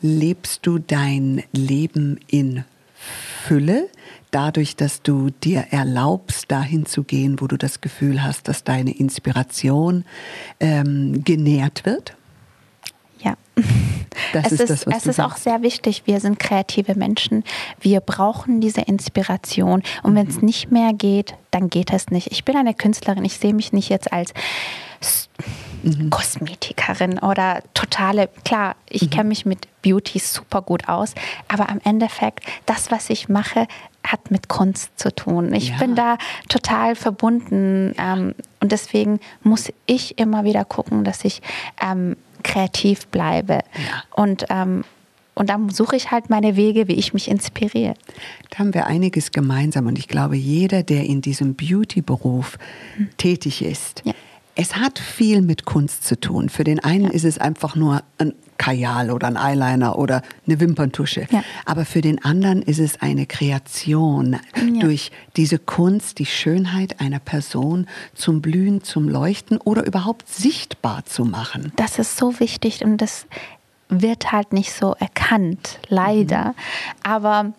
Lebst 0.00 0.66
du 0.66 0.78
dein 0.78 1.42
Leben 1.52 2.18
in 2.26 2.64
Fülle, 3.44 3.88
dadurch, 4.30 4.76
dass 4.76 5.02
du 5.02 5.30
dir 5.30 5.66
erlaubst, 5.70 6.50
dahin 6.50 6.86
zu 6.86 7.04
gehen, 7.04 7.40
wo 7.40 7.46
du 7.46 7.56
das 7.56 7.80
Gefühl 7.80 8.22
hast, 8.22 8.48
dass 8.48 8.64
deine 8.64 8.96
Inspiration 8.96 10.04
ähm, 10.60 11.22
genährt 11.24 11.84
wird? 11.84 12.16
Ja. 13.20 13.36
Das 14.34 14.52
es 14.52 14.60
ist, 14.60 14.70
das, 14.70 14.86
es 14.86 15.06
ist 15.06 15.20
auch 15.20 15.36
sehr 15.36 15.62
wichtig. 15.62 16.02
Wir 16.06 16.20
sind 16.20 16.38
kreative 16.38 16.94
Menschen. 16.94 17.44
Wir 17.80 18.00
brauchen 18.00 18.60
diese 18.60 18.82
Inspiration. 18.82 19.82
Und 20.02 20.14
wenn 20.14 20.26
es 20.26 20.36
mhm. 20.36 20.46
nicht 20.46 20.70
mehr 20.70 20.92
geht, 20.92 21.34
dann 21.50 21.68
geht 21.70 21.92
es 21.92 22.08
nicht. 22.08 22.30
Ich 22.30 22.44
bin 22.44 22.56
eine 22.56 22.74
Künstlerin. 22.74 23.24
Ich 23.24 23.36
sehe 23.36 23.54
mich 23.54 23.72
nicht 23.72 23.88
jetzt 23.88 24.12
als 24.12 24.32
mhm. 25.82 26.10
Kosmetikerin 26.10 27.18
oder 27.18 27.62
totale, 27.74 28.28
klar, 28.44 28.76
ich 28.88 29.02
mhm. 29.02 29.10
kenne 29.10 29.28
mich 29.28 29.46
mit 29.46 29.68
Beauty 29.82 30.18
super 30.18 30.62
gut 30.62 30.88
aus, 30.88 31.14
aber 31.48 31.68
am 31.68 31.80
Endeffekt, 31.84 32.44
das, 32.66 32.90
was 32.90 33.10
ich 33.10 33.28
mache, 33.28 33.66
hat 34.04 34.30
mit 34.30 34.48
Kunst 34.48 34.98
zu 34.98 35.14
tun. 35.14 35.52
Ich 35.52 35.70
ja. 35.70 35.76
bin 35.78 35.94
da 35.94 36.18
total 36.48 36.96
verbunden 36.96 37.94
ähm, 37.98 38.34
und 38.60 38.72
deswegen 38.72 39.20
muss 39.42 39.72
ich 39.86 40.18
immer 40.18 40.44
wieder 40.44 40.64
gucken, 40.64 41.04
dass 41.04 41.24
ich 41.24 41.40
ähm, 41.80 42.16
kreativ 42.42 43.06
bleibe. 43.08 43.54
Ja. 43.54 44.04
Und 44.10 44.46
ähm, 44.50 44.84
und 45.34 45.48
dann 45.48 45.70
suche 45.70 45.96
ich 45.96 46.10
halt 46.10 46.28
meine 46.28 46.56
Wege, 46.56 46.88
wie 46.88 46.92
ich 46.92 47.14
mich 47.14 47.26
inspiriere. 47.28 47.94
Da 48.50 48.58
haben 48.58 48.74
wir 48.74 48.86
einiges 48.86 49.32
gemeinsam 49.32 49.86
und 49.86 49.98
ich 49.98 50.06
glaube, 50.06 50.36
jeder, 50.36 50.82
der 50.82 51.04
in 51.04 51.22
diesem 51.22 51.54
Beauty-Beruf 51.54 52.58
hm. 52.96 53.08
tätig 53.16 53.62
ist, 53.62 54.02
ja 54.04 54.12
es 54.54 54.76
hat 54.76 54.98
viel 54.98 55.42
mit 55.42 55.64
Kunst 55.64 56.04
zu 56.04 56.18
tun. 56.18 56.48
Für 56.48 56.64
den 56.64 56.80
einen 56.80 57.04
ja. 57.04 57.10
ist 57.10 57.24
es 57.24 57.38
einfach 57.38 57.74
nur 57.74 58.02
ein 58.18 58.34
Kajal 58.58 59.10
oder 59.10 59.26
ein 59.26 59.36
Eyeliner 59.36 59.98
oder 59.98 60.22
eine 60.46 60.60
Wimperntusche. 60.60 61.26
Ja. 61.30 61.42
Aber 61.64 61.84
für 61.84 62.00
den 62.00 62.22
anderen 62.24 62.62
ist 62.62 62.78
es 62.78 63.00
eine 63.00 63.26
Kreation 63.26 64.38
ja. 64.54 64.80
durch 64.80 65.10
diese 65.36 65.58
Kunst, 65.58 66.18
die 66.18 66.26
Schönheit 66.26 67.00
einer 67.00 67.18
Person 67.18 67.86
zum 68.14 68.40
Blühen, 68.40 68.84
zum 68.84 69.08
Leuchten 69.08 69.56
oder 69.58 69.84
überhaupt 69.84 70.28
sichtbar 70.28 71.04
zu 71.06 71.24
machen. 71.24 71.72
Das 71.76 71.98
ist 71.98 72.16
so 72.16 72.38
wichtig 72.38 72.84
und 72.84 72.98
das 72.98 73.26
wird 73.88 74.32
halt 74.32 74.52
nicht 74.52 74.72
so 74.72 74.94
erkannt, 74.98 75.78
leider. 75.88 76.44
Mhm. 76.44 76.54
Aber 77.02 77.52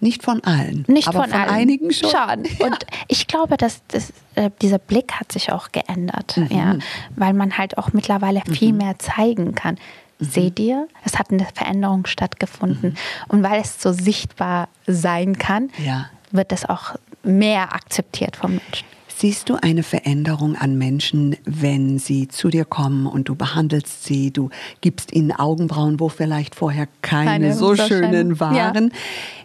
nicht 0.00 0.22
von 0.22 0.42
allen. 0.44 0.84
Nicht 0.88 1.08
aber 1.08 1.22
von, 1.22 1.30
von 1.30 1.40
allen. 1.40 1.50
einigen 1.50 1.92
schon. 1.92 2.10
schon. 2.10 2.44
Ja. 2.58 2.66
Und 2.66 2.86
ich 3.08 3.26
glaube, 3.26 3.56
dass 3.56 3.82
das, 3.88 4.12
äh, 4.34 4.50
dieser 4.60 4.78
Blick 4.78 5.12
hat 5.12 5.32
sich 5.32 5.52
auch 5.52 5.72
geändert. 5.72 6.36
Mhm. 6.36 6.48
Ja, 6.50 6.76
weil 7.16 7.32
man 7.32 7.58
halt 7.58 7.78
auch 7.78 7.92
mittlerweile 7.92 8.42
viel 8.50 8.72
mhm. 8.72 8.78
mehr 8.78 8.98
zeigen 8.98 9.54
kann. 9.54 9.76
Mhm. 10.18 10.24
Seht 10.24 10.58
ihr, 10.58 10.88
es 11.04 11.18
hat 11.18 11.30
eine 11.30 11.46
Veränderung 11.54 12.06
stattgefunden. 12.06 12.90
Mhm. 12.90 12.96
Und 13.28 13.42
weil 13.42 13.60
es 13.60 13.80
so 13.80 13.92
sichtbar 13.92 14.68
sein 14.86 15.38
kann, 15.38 15.70
ja. 15.84 16.06
wird 16.30 16.52
es 16.52 16.64
auch 16.64 16.94
mehr 17.22 17.74
akzeptiert 17.74 18.36
vom 18.36 18.52
Menschen. 18.52 18.86
Siehst 19.20 19.50
du 19.50 19.56
eine 19.60 19.82
Veränderung 19.82 20.56
an 20.56 20.78
Menschen, 20.78 21.36
wenn 21.44 21.98
sie 21.98 22.28
zu 22.28 22.48
dir 22.48 22.64
kommen 22.64 23.04
und 23.04 23.28
du 23.28 23.34
behandelst 23.34 24.04
sie, 24.04 24.30
du 24.30 24.48
gibst 24.80 25.12
ihnen 25.12 25.30
Augenbrauen, 25.30 26.00
wo 26.00 26.08
vielleicht 26.08 26.54
vorher 26.54 26.88
keine, 27.02 27.26
keine 27.26 27.54
so 27.54 27.76
schönen 27.76 28.40
waren? 28.40 28.56
Ja. 28.56 28.98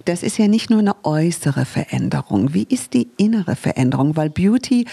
Das 0.05 0.23
ist 0.23 0.38
ja 0.38 0.47
nicht 0.47 0.69
nur 0.69 0.79
eine 0.79 0.95
äußere 1.03 1.65
Veränderung. 1.65 2.53
Wie 2.53 2.63
ist 2.63 2.93
die 2.93 3.09
innere 3.17 3.57
Veränderung? 3.57 4.15
Weil 4.15 4.29
Beauty 4.29 4.85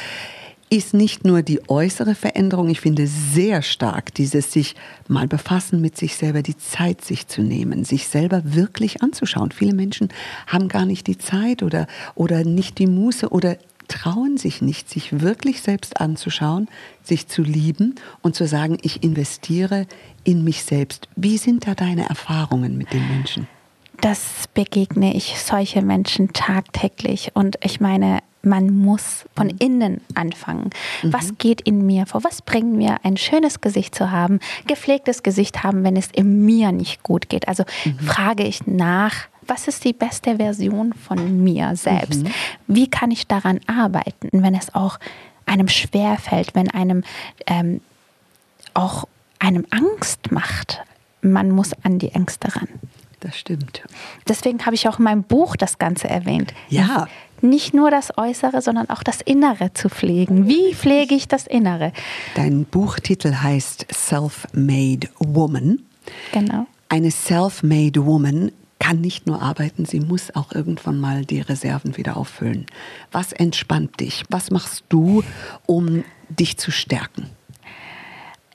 ist 0.68 0.94
nicht 0.94 1.24
nur 1.24 1.42
die 1.42 1.60
äußere 1.68 2.14
Veränderung, 2.14 2.70
ich 2.70 2.80
finde 2.80 3.06
sehr 3.06 3.60
stark 3.60 4.14
dieses 4.14 4.52
sich 4.52 4.74
mal 5.06 5.28
befassen 5.28 5.82
mit 5.82 5.98
sich 5.98 6.16
selber, 6.16 6.42
die 6.42 6.56
Zeit 6.56 7.04
sich 7.04 7.28
zu 7.28 7.42
nehmen, 7.42 7.84
sich 7.84 8.08
selber 8.08 8.40
wirklich 8.42 9.02
anzuschauen. 9.02 9.52
Viele 9.52 9.74
Menschen 9.74 10.08
haben 10.46 10.68
gar 10.68 10.86
nicht 10.86 11.06
die 11.06 11.18
Zeit 11.18 11.62
oder, 11.62 11.86
oder 12.14 12.42
nicht 12.44 12.78
die 12.78 12.86
Muße 12.86 13.28
oder 13.28 13.58
trauen 13.92 14.38
sich 14.38 14.62
nicht, 14.62 14.88
sich 14.88 15.20
wirklich 15.20 15.60
selbst 15.60 16.00
anzuschauen, 16.00 16.68
sich 17.02 17.28
zu 17.28 17.42
lieben 17.42 17.96
und 18.22 18.34
zu 18.34 18.46
sagen, 18.46 18.78
ich 18.82 19.02
investiere 19.02 19.86
in 20.24 20.44
mich 20.44 20.64
selbst. 20.64 21.08
Wie 21.14 21.36
sind 21.36 21.66
da 21.66 21.74
deine 21.74 22.08
Erfahrungen 22.08 22.78
mit 22.78 22.92
den 22.92 23.06
Menschen? 23.08 23.46
Das 24.00 24.48
begegne 24.54 25.14
ich 25.14 25.38
solche 25.38 25.82
Menschen 25.82 26.32
tagtäglich. 26.32 27.32
Und 27.34 27.56
ich 27.62 27.80
meine, 27.80 28.20
man 28.42 28.74
muss 28.74 29.26
von 29.36 29.48
mhm. 29.48 29.56
innen 29.58 30.00
anfangen. 30.14 30.70
Mhm. 31.02 31.12
Was 31.12 31.38
geht 31.38 31.60
in 31.60 31.84
mir 31.86 32.06
vor? 32.06 32.24
Was 32.24 32.42
bringt 32.42 32.72
mir 32.72 32.96
ein 33.04 33.16
schönes 33.16 33.60
Gesicht 33.60 33.94
zu 33.94 34.10
haben, 34.10 34.40
gepflegtes 34.66 35.22
Gesicht 35.22 35.62
haben, 35.62 35.84
wenn 35.84 35.96
es 35.96 36.08
in 36.10 36.44
mir 36.44 36.72
nicht 36.72 37.02
gut 37.02 37.28
geht? 37.28 37.46
Also 37.46 37.64
mhm. 37.84 37.98
frage 38.00 38.44
ich 38.44 38.66
nach, 38.66 39.28
was 39.46 39.68
ist 39.68 39.84
die 39.84 39.92
beste 39.92 40.36
Version 40.36 40.92
von 40.92 41.42
mir 41.42 41.76
selbst? 41.76 42.24
Mhm. 42.24 42.30
Wie 42.66 42.88
kann 42.88 43.10
ich 43.10 43.26
daran 43.26 43.60
arbeiten, 43.66 44.42
wenn 44.42 44.54
es 44.54 44.74
auch 44.74 44.98
einem 45.46 45.68
schwer 45.68 46.16
fällt, 46.18 46.54
wenn 46.54 46.70
einem 46.70 47.04
ähm, 47.46 47.80
auch 48.74 49.06
einem 49.38 49.66
Angst 49.70 50.30
macht? 50.30 50.80
Man 51.20 51.50
muss 51.50 51.72
an 51.82 51.98
die 51.98 52.10
Ängste 52.10 52.54
ran. 52.54 52.68
Das 53.20 53.38
stimmt. 53.38 53.82
Deswegen 54.26 54.64
habe 54.66 54.74
ich 54.74 54.88
auch 54.88 54.98
in 54.98 55.04
meinem 55.04 55.22
Buch 55.22 55.54
das 55.54 55.78
Ganze 55.78 56.08
erwähnt. 56.08 56.52
Ja. 56.68 57.06
Nicht 57.40 57.72
nur 57.72 57.90
das 57.90 58.16
Äußere, 58.18 58.62
sondern 58.62 58.90
auch 58.90 59.02
das 59.02 59.20
Innere 59.20 59.72
zu 59.74 59.88
pflegen. 59.88 60.48
Wie 60.48 60.74
pflege 60.74 61.14
ich 61.14 61.28
das 61.28 61.46
Innere? 61.46 61.92
Dein 62.34 62.64
Buchtitel 62.64 63.34
heißt 63.34 63.86
Self-Made 63.92 65.08
Woman. 65.18 65.80
Genau. 66.32 66.66
Eine 66.88 67.10
Self-Made 67.10 68.04
Woman 68.04 68.50
kann 68.82 69.00
nicht 69.00 69.28
nur 69.28 69.40
arbeiten, 69.40 69.84
sie 69.84 70.00
muss 70.00 70.34
auch 70.34 70.50
irgendwann 70.50 70.98
mal 70.98 71.24
die 71.24 71.40
Reserven 71.40 71.96
wieder 71.96 72.16
auffüllen. 72.16 72.66
Was 73.12 73.32
entspannt 73.32 74.00
dich? 74.00 74.24
Was 74.28 74.50
machst 74.50 74.82
du, 74.88 75.22
um 75.66 76.02
dich 76.28 76.58
zu 76.58 76.72
stärken? 76.72 77.30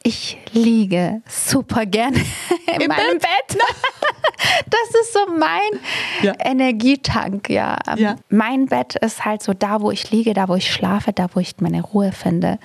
Ich 0.03 0.37
liege 0.51 1.21
super 1.27 1.85
gerne 1.85 2.17
in 2.75 2.81
Im 2.81 2.87
meinem 2.89 3.19
Bett. 3.19 3.47
Bett. 3.47 3.57
Das 4.69 5.01
ist 5.01 5.13
so 5.13 5.19
mein 5.37 5.81
ja. 6.21 6.33
Energietank, 6.39 7.49
ja. 7.49 7.77
ja. 7.95 8.17
Mein 8.29 8.67
Bett 8.67 8.95
ist 8.95 9.25
halt 9.25 9.41
so 9.41 9.53
da, 9.53 9.81
wo 9.81 9.91
ich 9.91 10.11
liege, 10.11 10.33
da, 10.33 10.47
wo 10.47 10.55
ich 10.55 10.71
schlafe, 10.71 11.11
da, 11.13 11.27
wo 11.33 11.39
ich 11.39 11.55
meine 11.59 11.81
Ruhe 11.81 12.11
finde. 12.11 12.59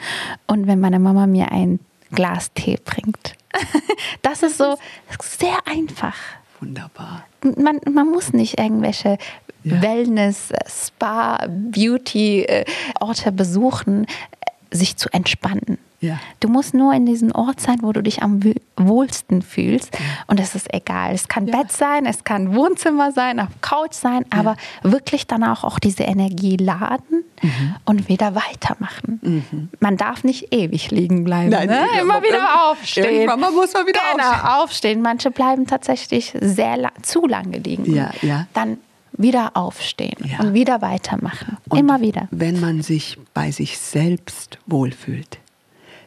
Und 0.47 0.67
wenn 0.67 0.81
meine 0.81 0.99
Mama 0.99 1.27
mir 1.27 1.51
ein 1.53 1.81
Glas 2.11 2.53
Tee 2.55 2.79
bringt, 2.85 3.37
das 4.23 4.43
ist 4.43 4.59
so 4.59 4.77
sehr 5.21 5.57
einfach 5.67 6.17
wunderbar. 6.63 7.27
Man, 7.57 7.81
man 7.93 8.09
muss 8.09 8.33
nicht 8.33 8.59
irgendwelche 8.59 9.19
ja. 9.65 9.83
Wellness, 9.83 10.53
Spa, 10.67 11.47
Beauty-Orte 11.49 13.29
äh, 13.29 13.33
besuchen, 13.33 14.05
äh, 14.05 14.77
sich 14.77 14.97
zu 14.97 15.09
entspannen. 15.13 15.79
Ja. 16.03 16.19
Du 16.41 16.49
musst 16.49 16.75
nur 16.75 16.93
in 16.93 17.07
diesem 17.07 17.33
Ort 17.33 17.61
sein, 17.61 17.79
wo 17.81 17.93
du 17.93 18.03
dich 18.03 18.23
am 18.23 18.41
wohlsten 18.77 19.41
fühlst. 19.41 19.95
Ja. 19.95 20.01
Und 20.27 20.41
es 20.41 20.57
ist 20.57 20.75
egal. 20.75 21.15
Es 21.15 21.29
kann 21.29 21.47
ja. 21.47 21.57
Bett 21.57 21.71
sein, 21.71 22.07
es 22.07 22.25
kann 22.25 22.55
Wohnzimmer 22.55 23.13
sein, 23.13 23.39
auf 23.39 23.49
Couch 23.61 23.95
sein, 23.95 24.27
aber 24.31 24.57
wirklich 24.83 25.29
danach 25.29 25.63
auch 25.63 25.79
diese 25.79 26.03
Energie 26.03 26.57
laden 26.57 27.25
mhm. 27.41 27.75
und 27.85 28.09
wieder 28.09 28.35
weitermachen. 28.35 29.21
Mhm. 29.23 29.69
Man 29.79 29.97
darf 29.97 30.25
nicht 30.25 30.53
ewig 30.53 30.91
liegen 30.91 31.23
bleiben. 31.23 31.51
Nein, 31.51 31.69
ne? 31.69 31.87
Immer 32.01 32.21
wieder 32.23 32.71
aufstehen. 32.71 33.05
Irgendwann 33.05 33.55
muss 33.55 33.73
man 33.73 33.87
wieder 33.87 34.01
genau, 34.13 34.25
aufstehen. 34.25 34.51
aufstehen. 34.51 35.03
Manche 35.03 35.31
bleiben 35.31 35.69
tatsächlich 35.69 36.35
sehr 36.41 36.77
la 36.77 36.91
zu 37.03 37.29
lange 37.29 37.59
liegen. 37.59 37.95
Ja, 37.95 38.11
ja. 38.23 38.47
Dann 38.55 38.79
wieder 39.13 39.53
aufstehen 39.55 40.17
und 40.41 40.55
wieder 40.55 40.83
weitermachen. 40.83 41.59
Und 41.69 41.79
Immer 41.79 42.01
wieder. 42.01 42.29
Wenn 42.31 42.61
man 42.61 42.83
sich 42.83 43.19
bei 43.35 43.51
sich 43.51 43.79
selbst 43.79 44.59
wohlfühlt, 44.67 45.39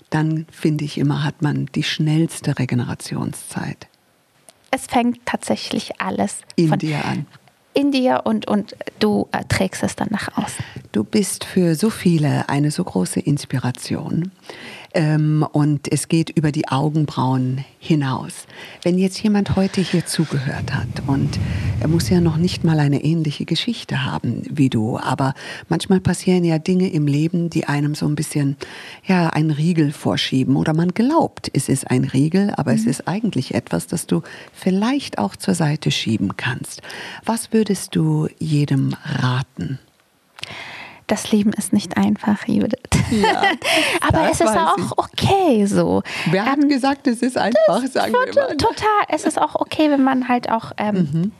dann 0.09 0.45
finde 0.51 0.85
ich 0.85 0.97
immer, 0.97 1.23
hat 1.23 1.41
man 1.41 1.67
die 1.75 1.83
schnellste 1.83 2.57
Regenerationszeit. 2.57 3.87
Es 4.71 4.87
fängt 4.87 5.25
tatsächlich 5.25 6.01
alles 6.01 6.41
in 6.55 6.71
dir 6.77 7.03
an. 7.05 7.25
In 7.73 7.91
dir 7.91 8.21
und, 8.23 8.47
und 8.47 8.75
du 8.99 9.27
äh, 9.31 9.43
trägst 9.45 9.83
es 9.83 9.95
dann 9.95 10.07
nach 10.09 10.37
außen. 10.37 10.63
Du 10.91 11.03
bist 11.03 11.43
für 11.43 11.75
so 11.75 11.89
viele 11.89 12.47
eine 12.47 12.71
so 12.71 12.83
große 12.83 13.19
Inspiration. 13.19 14.31
Ähm, 14.95 15.45
und 15.51 15.91
es 15.91 16.07
geht 16.07 16.29
über 16.29 16.53
die 16.53 16.69
Augenbrauen 16.69 17.65
hinaus. 17.79 18.47
Wenn 18.81 18.97
jetzt 18.97 19.21
jemand 19.21 19.57
heute 19.57 19.81
hier 19.81 20.05
zugehört 20.05 20.73
hat 20.73 20.87
und 21.05 21.37
er 21.81 21.89
muss 21.89 22.09
ja 22.09 22.21
noch 22.21 22.37
nicht 22.37 22.63
mal 22.63 22.79
eine 22.79 23.03
ähnliche 23.03 23.43
Geschichte 23.43 24.05
haben 24.05 24.43
wie 24.49 24.69
du, 24.69 24.97
aber 24.97 25.33
manchmal 25.67 25.99
passieren 25.99 26.45
ja 26.45 26.59
Dinge 26.59 26.89
im 26.89 27.07
Leben, 27.07 27.49
die 27.49 27.65
einem 27.65 27.93
so 27.93 28.07
ein 28.07 28.15
bisschen 28.15 28.55
ja 29.05 29.27
einen 29.31 29.51
Riegel 29.51 29.91
vorschieben 29.91 30.55
oder 30.55 30.73
man 30.73 30.93
glaubt, 30.93 31.51
es 31.53 31.67
ist 31.67 31.91
ein 31.91 32.05
Riegel, 32.05 32.53
aber 32.55 32.71
mhm. 32.71 32.77
es 32.77 32.85
ist 32.85 33.05
eigentlich 33.05 33.53
etwas, 33.53 33.87
das 33.87 34.07
du 34.07 34.21
vielleicht 34.53 35.17
auch 35.17 35.35
zur 35.35 35.55
Seite 35.55 35.91
schieben 35.91 36.37
kannst. 36.37 36.81
Was 37.25 37.51
würdest 37.51 37.97
du 37.97 38.29
jedem 38.39 38.95
raten? 39.03 39.77
Das 41.07 41.31
Leben 41.31 41.53
ist 41.53 41.71
nicht 41.71 41.97
einfach, 41.97 42.47
Judith. 42.47 42.79
Ja, 43.11 43.43
Aber 44.07 44.29
es 44.29 44.41
ist 44.41 44.47
auch 44.47 44.77
ich. 44.77 44.97
okay 44.97 45.65
so. 45.65 46.01
Wer 46.31 46.45
hat 46.45 46.59
ähm, 46.59 46.69
gesagt, 46.69 47.07
es 47.07 47.21
ist 47.21 47.37
einfach, 47.37 47.85
sagen 47.87 48.13
wir 48.13 48.33
mal. 48.33 48.57
Total. 48.57 48.87
Es 49.09 49.25
ist 49.25 49.39
auch 49.39 49.55
okay, 49.55 49.89
wenn 49.91 50.03
man 50.03 50.27
halt 50.27 50.49
auch 50.49 50.71
ähm, 50.77 50.95
mhm. 50.95 51.31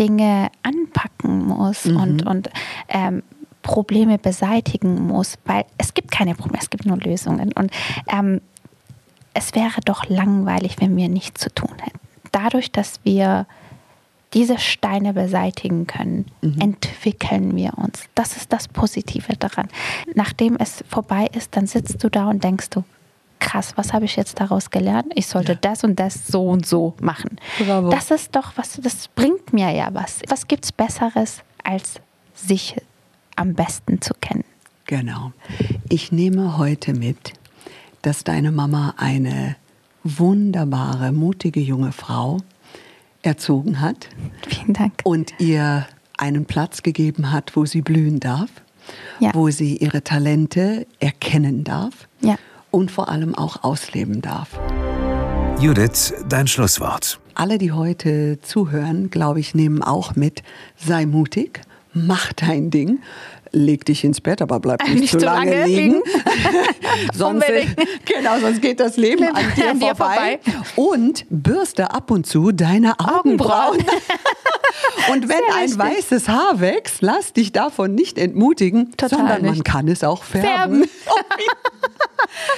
Dinge 0.00 0.50
anpacken 0.62 1.46
muss 1.46 1.84
mhm. 1.84 1.96
und, 1.96 2.26
und 2.26 2.50
ähm, 2.88 3.22
Probleme 3.62 4.18
beseitigen 4.18 5.06
muss, 5.06 5.34
weil 5.44 5.64
es 5.76 5.94
gibt 5.94 6.10
keine 6.10 6.34
Probleme, 6.34 6.58
es 6.60 6.70
gibt 6.70 6.86
nur 6.86 6.96
Lösungen. 6.96 7.52
Und 7.52 7.70
ähm, 8.08 8.40
es 9.34 9.54
wäre 9.54 9.80
doch 9.84 10.06
langweilig, 10.08 10.76
wenn 10.80 10.96
wir 10.96 11.08
nichts 11.08 11.40
zu 11.40 11.54
tun 11.54 11.74
hätten. 11.80 12.00
Dadurch, 12.32 12.72
dass 12.72 13.00
wir 13.04 13.46
diese 14.34 14.58
Steine 14.58 15.14
beseitigen 15.14 15.86
können, 15.86 16.26
mhm. 16.42 16.60
entwickeln 16.60 17.56
wir 17.56 17.78
uns. 17.78 18.04
Das 18.14 18.36
ist 18.36 18.52
das 18.52 18.68
Positive 18.68 19.36
daran. 19.36 19.68
Nachdem 20.14 20.56
es 20.56 20.84
vorbei 20.88 21.28
ist, 21.34 21.56
dann 21.56 21.66
sitzt 21.66 22.02
du 22.04 22.10
da 22.10 22.28
und 22.28 22.44
denkst 22.44 22.70
du, 22.70 22.84
krass, 23.38 23.72
was 23.76 23.92
habe 23.92 24.04
ich 24.04 24.16
jetzt 24.16 24.40
daraus 24.40 24.70
gelernt? 24.70 25.12
Ich 25.14 25.26
sollte 25.26 25.52
ja. 25.52 25.58
das 25.60 25.84
und 25.84 25.98
das 25.98 26.26
so 26.26 26.46
und 26.46 26.66
so 26.66 26.94
machen. 27.00 27.38
Bravo. 27.58 27.90
Das 27.90 28.10
ist 28.10 28.34
doch 28.36 28.52
was, 28.56 28.78
das 28.82 29.08
bringt 29.08 29.52
mir 29.52 29.70
ja 29.70 29.88
was. 29.92 30.20
Was 30.28 30.46
gibt 30.46 30.64
es 30.64 30.72
Besseres, 30.72 31.42
als 31.64 32.00
sich 32.34 32.76
am 33.36 33.54
besten 33.54 34.02
zu 34.02 34.14
kennen? 34.20 34.44
Genau. 34.86 35.32
Ich 35.88 36.12
nehme 36.12 36.58
heute 36.58 36.94
mit, 36.94 37.32
dass 38.02 38.24
deine 38.24 38.52
Mama 38.52 38.94
eine 38.96 39.56
wunderbare, 40.04 41.12
mutige 41.12 41.60
junge 41.60 41.92
Frau 41.92 42.38
erzogen 43.22 43.80
hat. 43.80 44.08
Vielen 44.46 44.74
Dank. 44.74 45.00
Und 45.04 45.32
ihr 45.38 45.86
einen 46.16 46.44
Platz 46.46 46.82
gegeben 46.82 47.32
hat, 47.32 47.56
wo 47.56 47.64
sie 47.64 47.82
blühen 47.82 48.20
darf, 48.20 48.50
ja. 49.20 49.30
wo 49.34 49.50
sie 49.50 49.76
ihre 49.76 50.02
Talente 50.02 50.86
erkennen 50.98 51.64
darf 51.64 52.08
ja. 52.20 52.36
und 52.70 52.90
vor 52.90 53.08
allem 53.08 53.34
auch 53.34 53.62
ausleben 53.62 54.20
darf. 54.20 54.58
Judith, 55.60 56.14
dein 56.28 56.46
Schlusswort. 56.46 57.18
Alle, 57.34 57.58
die 57.58 57.72
heute 57.72 58.40
zuhören, 58.42 59.10
glaube 59.10 59.40
ich, 59.40 59.54
nehmen 59.54 59.82
auch 59.82 60.14
mit, 60.14 60.42
sei 60.76 61.06
mutig, 61.06 61.60
mach 61.92 62.32
dein 62.32 62.70
Ding, 62.70 63.00
leg 63.52 63.84
dich 63.84 64.04
ins 64.04 64.20
Bett, 64.20 64.42
aber 64.42 64.60
bleib 64.60 64.82
nicht, 64.88 65.00
nicht 65.00 65.10
zu 65.12 65.18
lange, 65.18 65.50
lange 65.52 65.66
liegen. 65.66 65.94
liegen. 65.94 66.02
sonst, 67.14 67.46
genau, 68.04 68.38
sonst 68.40 68.62
geht 68.62 68.80
das 68.80 68.96
Leben 68.96 69.24
an 69.24 69.44
dir, 69.56 69.70
an 69.70 69.80
dir 69.80 69.94
vorbei. 69.94 70.40
vorbei. 70.42 70.76
Und 70.76 71.26
bürste 71.30 71.90
ab 71.92 72.10
und 72.10 72.26
zu 72.26 72.52
deine 72.52 72.98
Augenbrauen. 73.00 73.78
und 75.12 75.28
wenn 75.28 75.40
ein 75.56 75.78
weißes 75.78 76.28
Haar 76.28 76.60
wächst, 76.60 77.02
lass 77.02 77.32
dich 77.32 77.52
davon 77.52 77.94
nicht 77.94 78.18
entmutigen, 78.18 78.90
Total 78.92 79.18
sondern 79.18 79.42
nicht. 79.42 79.54
man 79.54 79.64
kann 79.64 79.88
es 79.88 80.04
auch 80.04 80.22
färben. 80.22 80.84
färben. 80.84 80.88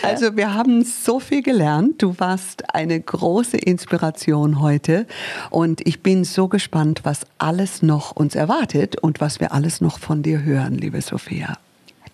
also 0.03 0.37
wir 0.37 0.55
haben 0.55 0.85
so 0.85 1.21
viel 1.21 1.43
gelernt. 1.43 2.03
Du 2.03 2.15
warst 2.19 2.75
eine 2.75 3.01
große 3.01 3.57
Inspiration 3.57 4.61
heute 4.61 5.07
und 5.51 5.87
ich 5.87 6.03
bin 6.03 6.25
so 6.25 6.49
gespannt, 6.49 7.01
was 7.05 7.21
alles 7.39 7.83
noch 7.83 8.13
uns 8.13 8.35
erwartet 8.35 9.01
und 9.01 9.21
was 9.21 9.41
wir 9.41 9.53
alles 9.53 9.81
noch 9.81 9.99
von 9.99 10.23
dir 10.23 10.43
hören 10.43 10.75
liebe 10.81 11.01
Sophia. 11.01 11.59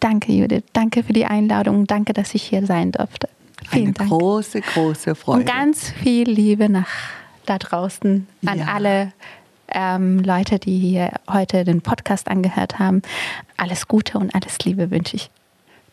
Danke, 0.01 0.33
Judith. 0.33 0.65
Danke 0.73 1.03
für 1.03 1.13
die 1.13 1.25
Einladung. 1.25 1.87
Danke, 1.87 2.13
dass 2.13 2.35
ich 2.35 2.43
hier 2.43 2.67
sein 2.67 2.93
durfte. 2.93 3.29
Vielen 3.71 3.87
Eine 3.87 3.93
Dank. 3.95 4.11
große, 4.11 4.61
große 4.61 5.15
Freude. 5.15 5.41
Und 5.41 5.47
ganz 5.47 5.91
viel 5.91 6.29
Liebe 6.29 6.69
nach 6.69 6.89
da 7.47 7.59
draußen 7.59 8.27
an 8.45 8.59
ja. 8.59 8.67
alle 8.67 9.13
ähm, 9.69 10.21
Leute, 10.21 10.59
die 10.59 10.79
hier 10.79 11.13
heute 11.31 11.65
den 11.65 11.81
Podcast 11.81 12.29
angehört 12.29 12.79
haben. 12.79 13.03
Alles 13.57 13.89
Gute 13.89 14.19
und 14.19 14.35
alles 14.35 14.59
Liebe 14.61 14.91
wünsche 14.91 15.17
ich. 15.17 15.31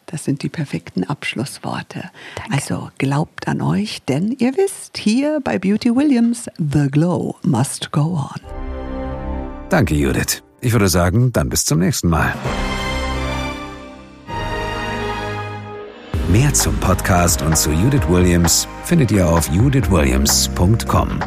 Das 0.08 0.26
sind 0.26 0.44
die 0.44 0.50
perfekten 0.50 1.06
Abschlussworte. 1.06 2.10
Danke. 2.36 2.52
Also 2.52 2.90
glaubt 2.98 3.48
an 3.48 3.62
euch, 3.62 4.04
denn 4.04 4.36
ihr 4.38 4.58
wisst, 4.58 4.98
hier 4.98 5.40
bei 5.42 5.58
Beauty 5.58 5.96
Williams, 5.96 6.50
The 6.58 6.90
Glow 6.92 7.38
must 7.44 7.92
go 7.92 8.30
on. 8.34 8.42
Danke, 9.70 9.96
Judith. 9.96 10.44
Ich 10.64 10.72
würde 10.72 10.88
sagen, 10.88 11.34
dann 11.34 11.50
bis 11.50 11.66
zum 11.66 11.80
nächsten 11.80 12.08
Mal. 12.08 12.34
Mehr 16.30 16.54
zum 16.54 16.74
Podcast 16.78 17.42
und 17.42 17.58
zu 17.58 17.70
Judith 17.72 18.08
Williams 18.08 18.66
findet 18.86 19.12
ihr 19.12 19.28
auf 19.28 19.50
judithwilliams.com. 19.50 21.20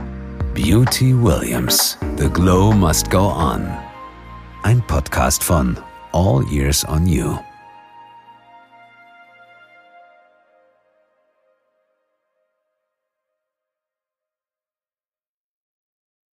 Beauty 0.54 1.14
Williams. 1.22 1.98
The 2.16 2.30
Glow 2.30 2.72
Must 2.72 3.10
Go 3.10 3.30
On. 3.30 3.68
Ein 4.62 4.82
Podcast 4.86 5.44
von 5.44 5.76
All 6.12 6.42
Years 6.50 6.88
on 6.88 7.06
You. 7.06 7.36